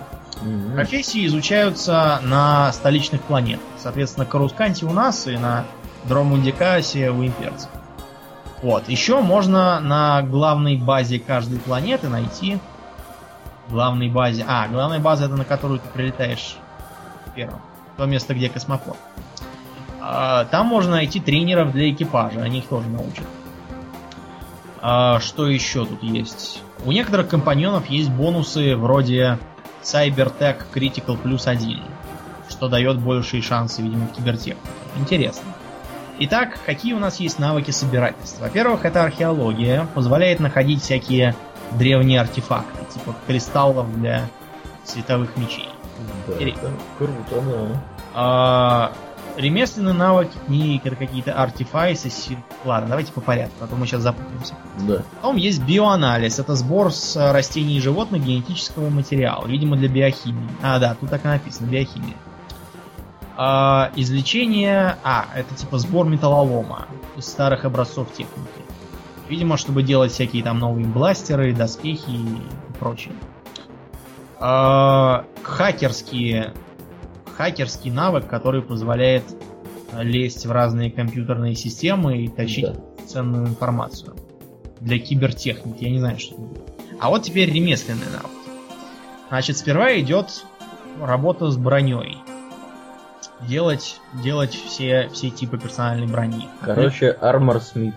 [0.41, 0.75] Мгм.
[0.75, 3.65] Профессии изучаются на столичных планетах.
[3.77, 5.65] Соответственно, Карусканте у нас и на
[6.05, 7.69] Дромундикасе у имперцев.
[8.61, 8.87] Вот.
[8.87, 12.59] Еще можно на главной базе каждой планеты найти
[13.69, 14.45] главной базе.
[14.47, 16.55] А, главная база это на которую ты прилетаешь
[17.35, 17.59] первым.
[17.97, 18.97] То место, где космопорт.
[20.01, 23.25] А, Там можно найти тренеров для экипажа, они их тоже научат.
[24.85, 26.61] А, Что еще тут есть?
[26.85, 29.39] У некоторых компаньонов есть бонусы вроде
[29.81, 31.79] Cybertech Critical плюс 1,
[32.49, 34.57] что дает большие шансы, видимо, в кибертехнике.
[34.97, 35.43] Интересно.
[36.19, 38.43] Итак, какие у нас есть навыки собирательства?
[38.43, 41.33] Во-первых, это археология, позволяет находить всякие
[41.71, 44.27] древние артефакты, типа кристаллов для
[44.83, 45.69] световых мечей.
[46.27, 47.81] Да, Или- это круто, да.
[48.13, 48.91] А,
[49.35, 52.09] ремесленные навыки, книги, какие-то артефайсы.
[52.65, 54.55] Ладно, давайте по порядку, а то мы сейчас запутаемся.
[54.87, 55.03] Да.
[55.15, 56.39] Потом есть биоанализ.
[56.39, 59.45] Это сбор с э, растений и животных генетического материала.
[59.47, 60.49] Видимо, для биохимии.
[60.61, 61.67] А, да, тут так и написано.
[61.67, 62.15] Биохимия.
[63.35, 64.97] А, излечение...
[65.03, 68.49] А, это типа сбор металлолома из старых образцов техники.
[69.29, 72.41] Видимо, чтобы делать всякие там новые бластеры, доспехи и
[72.79, 73.13] прочее.
[74.39, 76.53] А, хакерские...
[77.37, 79.23] Хакерский навык, который позволяет
[79.91, 83.05] э, лезть в разные компьютерные системы и тащить Да.
[83.05, 84.15] ценную информацию.
[84.79, 86.63] Для кибертехники, я не знаю, что это будет.
[86.99, 88.29] А вот теперь ремесленные навыки.
[89.29, 90.43] Значит, сперва идет
[91.01, 92.17] работа с броней.
[93.47, 96.47] Делать, делать все, все типы персональной брони.
[96.61, 97.93] Короче, Armor Smith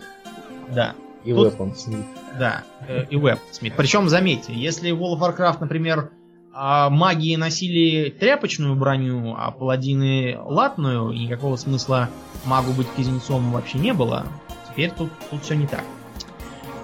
[0.74, 2.04] Да, и Тут- Weapon Smith.
[2.38, 2.62] да.
[2.88, 3.74] э, и Weaponsmith.
[3.76, 6.10] Причем, заметьте, если в World of Warcraft, например,
[6.58, 12.08] а, магии носили тряпочную броню, а паладины латную, и никакого смысла
[12.46, 14.26] магу быть кузнецом вообще не было,
[14.68, 15.84] теперь тут, тут все не так.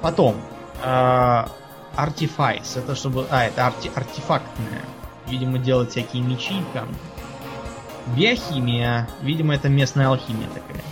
[0.02, 0.36] Потом,
[0.84, 1.48] а,
[1.96, 3.26] Artifice, это чтобы...
[3.30, 4.82] А, это арти- артефактная.
[5.28, 6.88] Видимо, делать всякие мечи там.
[8.16, 9.08] Биохимия.
[9.22, 10.82] Видимо, это местная алхимия такая.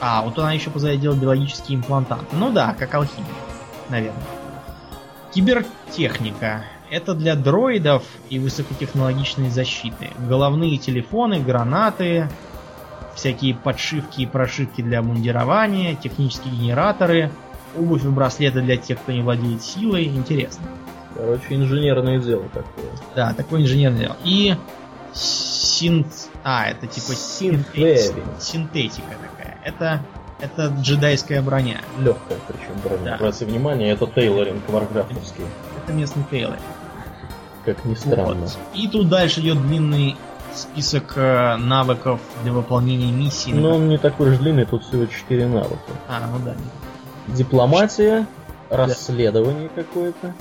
[0.00, 2.34] А, вот она еще позволяет делать биологические имплантанты.
[2.36, 3.30] Ну да, как алхимия,
[3.88, 4.24] наверное.
[5.32, 6.64] Кибертехника.
[6.94, 10.10] Это для дроидов и высокотехнологичной защиты.
[10.28, 12.28] Головные телефоны, гранаты,
[13.16, 17.32] всякие подшивки и прошивки для мундирования, технические генераторы,
[17.76, 20.04] обувь и браслеты для тех, кто не владеет силой.
[20.04, 20.66] Интересно.
[21.16, 22.86] Короче, инженерное дело такое.
[23.16, 24.16] Да, такое инженерное дело.
[24.22, 24.54] И
[25.12, 26.06] синт...
[26.44, 28.20] А, это типа Синтетика.
[28.38, 29.58] синтетика такая.
[29.64, 30.00] Это,
[30.38, 31.80] это джедайская броня.
[31.98, 33.02] Легкая причем броня.
[33.04, 33.14] Да.
[33.16, 35.42] Обратите внимание, это тейлоринг варкрафтовский.
[35.84, 36.56] Это местный Тейлор.
[37.64, 38.34] Как ни странно.
[38.34, 38.58] Вот.
[38.74, 40.16] И тут дальше идет длинный
[40.54, 43.50] список э, навыков для выполнения миссии.
[43.50, 45.78] Но он не такой уж длинный, тут всего 4 навыка.
[46.08, 46.54] А, ну да.
[47.28, 48.26] Дипломатия,
[48.70, 50.34] расследование какое-то.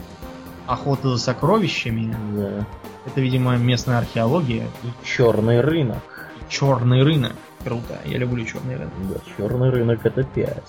[0.68, 2.16] Охота за сокровищами.
[2.36, 2.66] Да.
[3.06, 4.66] Это, видимо, местная археология.
[4.84, 6.32] И черный рынок.
[6.50, 7.34] Черный рынок.
[7.64, 8.00] Круто.
[8.06, 8.94] Я люблю черный рынок.
[9.10, 10.64] Да, черный рынок это 5.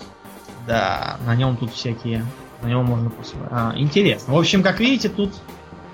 [0.67, 2.25] Да, на нем тут всякие.
[2.63, 3.11] На нем можно.
[3.51, 4.35] А, интересно.
[4.35, 5.33] В общем, как видите, тут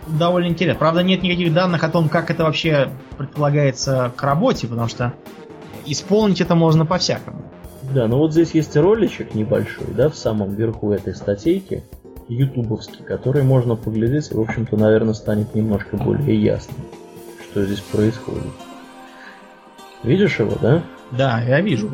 [0.06, 0.78] довольно интересно.
[0.78, 5.12] Правда, нет никаких данных о том, как это вообще предполагается к работе, потому что
[5.86, 7.42] исполнить это можно по-всякому.
[7.94, 11.84] Да, ну вот здесь есть роличек небольшой, да, в самом верху этой статейки,
[12.28, 16.74] ютубовский, который можно поглядеть, и, в общем-то, наверное, станет немножко более ясно,
[17.50, 18.44] что здесь происходит.
[20.04, 20.82] Видишь его, да?
[21.10, 21.90] Да, я вижу.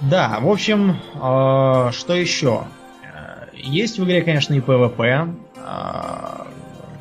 [0.00, 2.64] Да, в общем, э, что еще?
[3.02, 5.34] Э, Есть в игре, конечно, и PvP.
[5.64, 6.44] Э,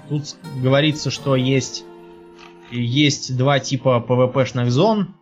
[0.09, 1.85] Тут говорится, что есть,
[2.71, 5.15] есть два типа PvP-шных зон.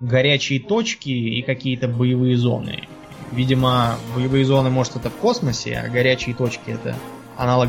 [0.00, 2.88] Горячие точки и какие-то боевые зоны.
[3.32, 6.94] Видимо, боевые зоны, может, это в космосе, а горячие точки это
[7.36, 7.68] аналог.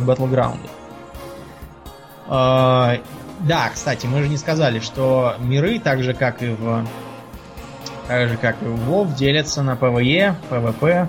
[2.28, 2.98] Э,
[3.48, 6.86] Да, кстати, мы же не сказали, что миры, так же как и в
[8.08, 11.08] так же как и в WoW, делятся на PvE, PvP.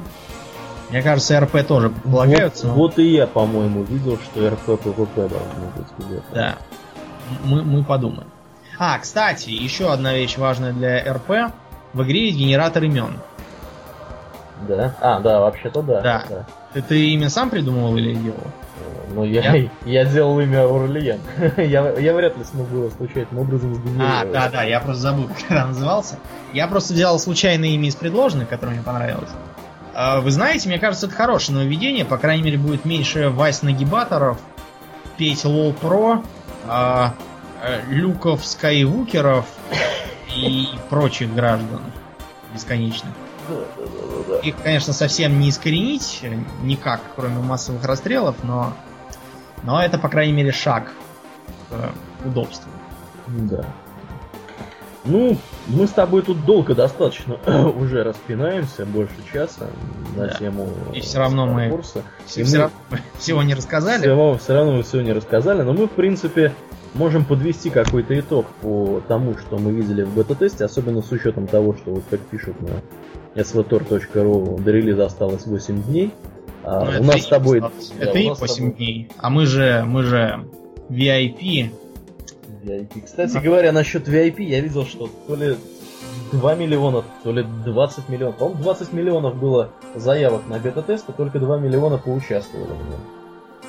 [0.90, 2.66] Мне кажется, RP тоже предполагаются.
[2.66, 6.24] но- Вот, вот и я, по-моему, видел, что RP PvP должно быть где-то.
[6.34, 6.54] Да.
[7.44, 8.28] Мы, мы подумаем.
[8.78, 11.52] А, кстати, еще одна вещь важная для РП.
[11.92, 13.18] В игре есть генератор имен.
[14.68, 14.94] Да?
[15.00, 16.00] А, да, вообще-то да.
[16.00, 16.24] Да.
[16.74, 18.36] Ты, ты имя сам придумывал или делал?
[19.12, 19.70] Ну, я, Я?
[19.84, 21.20] я делал имя Аурлиен.
[21.56, 24.32] я, я вряд ли смогу его случайным образом А, сгенерировать.
[24.32, 26.16] да, да, я просто забыл, как она назывался.
[26.52, 29.30] Я просто взял случайное имя из предложенных, которое мне понравилось.
[30.02, 32.06] А, Вы знаете, мне кажется, это хорошее нововведение.
[32.06, 34.38] По крайней мере, будет меньше Вась нагибаторов,
[35.18, 36.22] петь лол про,
[36.66, 37.14] а,
[37.62, 39.44] э, люков скайвукеров
[40.34, 41.82] и прочих граждан
[42.54, 43.12] бесконечных.
[44.42, 48.72] Их, конечно, совсем не искоренить э, никак, кроме массовых расстрелов, но,
[49.64, 50.94] но это, по крайней мере, шаг
[51.68, 51.90] к э,
[52.24, 52.70] удобству.
[53.26, 53.66] Да.
[55.04, 55.36] Ну,
[55.68, 57.36] мы с тобой тут долго достаточно
[57.76, 59.66] уже распинаемся, больше часа
[60.16, 60.34] на Да.
[60.34, 61.72] тему И всё равно мы.
[62.26, 62.76] Все, И все мы- равно
[63.18, 64.02] всего не рассказали.
[64.02, 66.52] Все, все равно мы все не рассказали, но мы, в принципе,
[66.94, 71.74] можем подвести какой-то итог по тому, что мы видели в бета-тесте, особенно с учетом того,
[71.74, 72.82] что, вот как пишут на
[73.40, 76.12] svtor.ru, до релиза осталось 8 дней.
[76.62, 77.60] А Ну, у нас с тобой...
[77.60, 79.08] да, Это у и нас с 8 тобой- дней.
[79.16, 80.44] А мы же, мы же
[80.90, 81.70] VIP.
[82.62, 83.02] VIP.
[83.04, 85.56] Кстати говоря, насчет VIP, я видел, что то ли
[86.32, 88.36] 2 миллиона, то ли 20 миллионов.
[88.36, 93.00] По-моему, 20 миллионов было заявок на бета-тест, и только 2 миллиона поучаствовали в нем.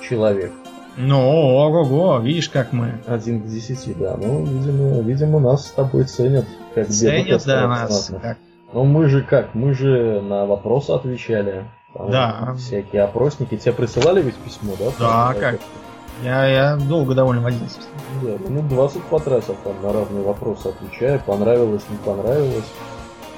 [0.08, 0.52] Человек.
[0.98, 3.00] Ну, ого-го, видишь, как мы.
[3.08, 4.18] Один к 10, да.
[4.18, 8.08] Ну, видимо, видимо, нас с тобой ценят как Ценят, да, нас.
[8.08, 8.22] знатных.
[8.22, 8.38] как-
[8.74, 9.54] Ну, мы же как?
[9.56, 11.66] Мы же на вопросы отвечали.
[11.94, 12.56] Там Да.
[12.58, 13.58] Всякие опросники.
[13.58, 14.86] Тебе присылали ведь письмо, да?
[15.00, 15.60] Да, как?
[16.22, 17.80] Я, я долго довольно возился.
[18.22, 22.65] Да, минут 20 потратил там на разные вопросы, отвечая, понравилось, не понравилось.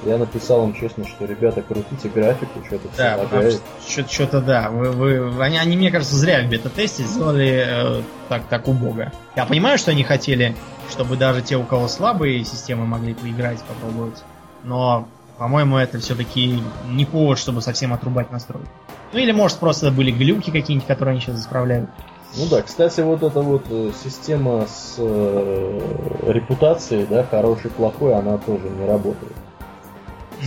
[0.05, 3.61] Я написал им честно, что ребята, крутите графику, что-то Да, потому лагает.
[3.87, 4.69] что что-то да.
[4.69, 9.13] Вы, вы, они, они, мне кажется, зря в бета-тесте сделали э, так, так убого.
[9.37, 10.55] Я понимаю, что они хотели,
[10.91, 14.21] чтобы даже те, у кого слабые системы, могли поиграть, попробовать.
[14.63, 18.67] Но, по-моему, это все-таки не повод, чтобы совсем отрубать настройки.
[19.13, 21.89] Ну или, может, просто были глюки какие-нибудь, которые они сейчас исправляют.
[22.35, 25.79] Ну да, кстати, вот эта вот э, система с э,
[26.27, 29.33] репутацией, да, хороший, плохой, она тоже не работает.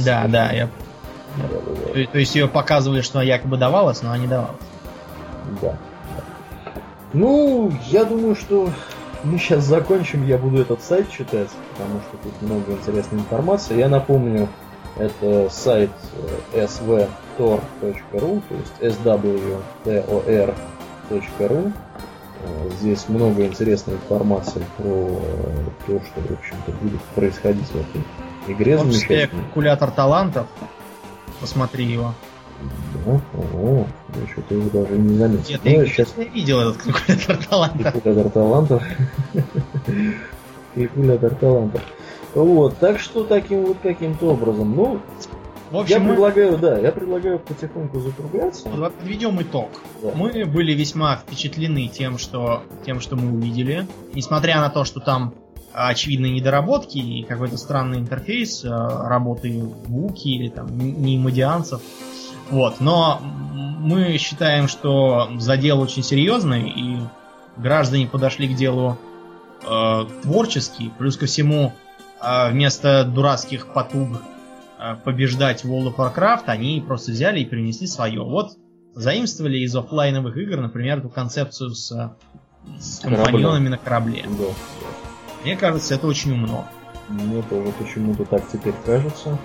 [0.04, 0.68] Да, да, я...
[1.92, 4.56] То, то есть ее показывали, что якобы давалось, но она не давалась.
[5.62, 5.76] Да.
[7.12, 8.68] Ну, я думаю, что
[9.22, 13.78] мы сейчас закончим, я буду этот сайт читать, потому что тут много интересной информации.
[13.78, 14.48] Я напомню,
[14.96, 15.90] это сайт
[16.52, 20.54] э, svtor.ru, то есть swtor.ru.
[21.10, 21.70] Э,
[22.78, 24.84] Здесь много интересной информации про
[25.86, 28.02] то, что, в общем-то, будет происходить в этой
[28.54, 29.42] игре В том числе замечательной.
[29.44, 30.46] калькулятор талантов.
[31.40, 32.12] Посмотри его.
[33.04, 33.20] Да,
[33.54, 35.50] о, я что-то его даже не заметил.
[35.50, 37.92] Нет, Ну, я, сейчас видел этот калькулятор талантов.
[37.92, 38.82] Калькулятор талантов.
[40.74, 41.82] Калькулятор талантов.
[42.34, 44.74] Вот, так что таким вот каким-то образом.
[44.76, 45.00] Ну,
[45.70, 46.10] В общем, я мы...
[46.10, 48.68] предлагаю, да, я предлагаю потихоньку закругляться.
[48.68, 49.70] Подведем итог.
[50.02, 50.12] Да.
[50.14, 53.86] Мы были весьма впечатлены тем что, тем, что мы увидели.
[54.14, 55.34] Несмотря на то, что там
[55.72, 61.82] очевидные недоработки и какой-то странный интерфейс э, работы Вуки или там немодианцев.
[62.50, 62.80] Вот.
[62.80, 66.98] Но мы считаем, что задел очень серьезный, и
[67.56, 68.96] граждане подошли к делу
[69.68, 70.90] э, творчески.
[70.96, 71.72] Плюс ко всему,
[72.22, 74.20] э, вместо дурацких потуг
[75.04, 78.22] побеждать World of Warcraft, они просто взяли и принесли свое.
[78.22, 78.52] Вот
[78.94, 82.16] заимствовали из офлайновых игр, например, эту концепцию с,
[82.78, 84.24] с компаньонами на корабле.
[84.38, 84.44] Да.
[85.44, 86.66] Мне кажется, это очень умно.
[87.08, 89.38] Мне тоже почему-то так теперь кажется.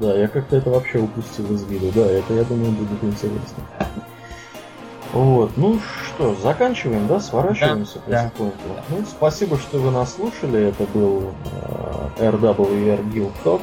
[0.00, 1.92] Да, я как-то это вообще упустил из виду.
[1.94, 3.64] Да, это, я думаю, будет интересно.
[5.12, 8.56] Вот, ну что, заканчиваем, да, сворачиваемся да, потихоньку.
[8.68, 8.84] Да.
[8.90, 10.68] Ну, спасибо, что вы нас слушали.
[10.68, 11.34] Это был
[12.16, 13.60] э, RWR Guild Talk.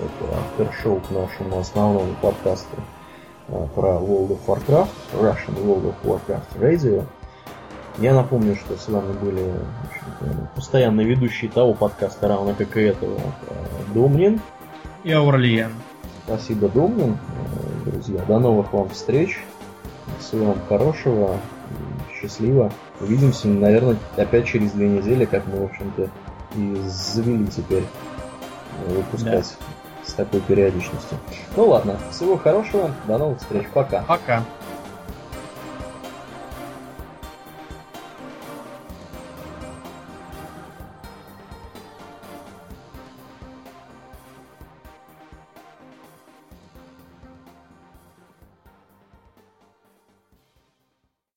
[0.00, 2.76] Это авторшоу к нашему основному подкасту
[3.48, 7.04] э, про World of Warcraft, Russian World of Warcraft Radio.
[7.98, 9.44] Я напомню, что с вами были
[10.54, 14.40] постоянные ведущие того подкаста, равно как и этого, э, Домнин.
[15.02, 15.72] И Аурлиен.
[16.24, 17.16] Спасибо, Домнин.
[17.16, 19.40] Э, друзья, до новых вам встреч.
[20.20, 21.38] Всего вам хорошего.
[22.20, 22.72] Счастливо.
[23.00, 26.08] Увидимся, наверное, опять через две недели, как мы, в общем-то,
[26.56, 27.84] и завели теперь
[28.86, 29.77] э, выпускать да.
[30.08, 31.18] С такой периодичностью.
[31.56, 34.02] Ну ладно, всего хорошего, до новых встреч, пока.
[34.02, 34.42] Пока.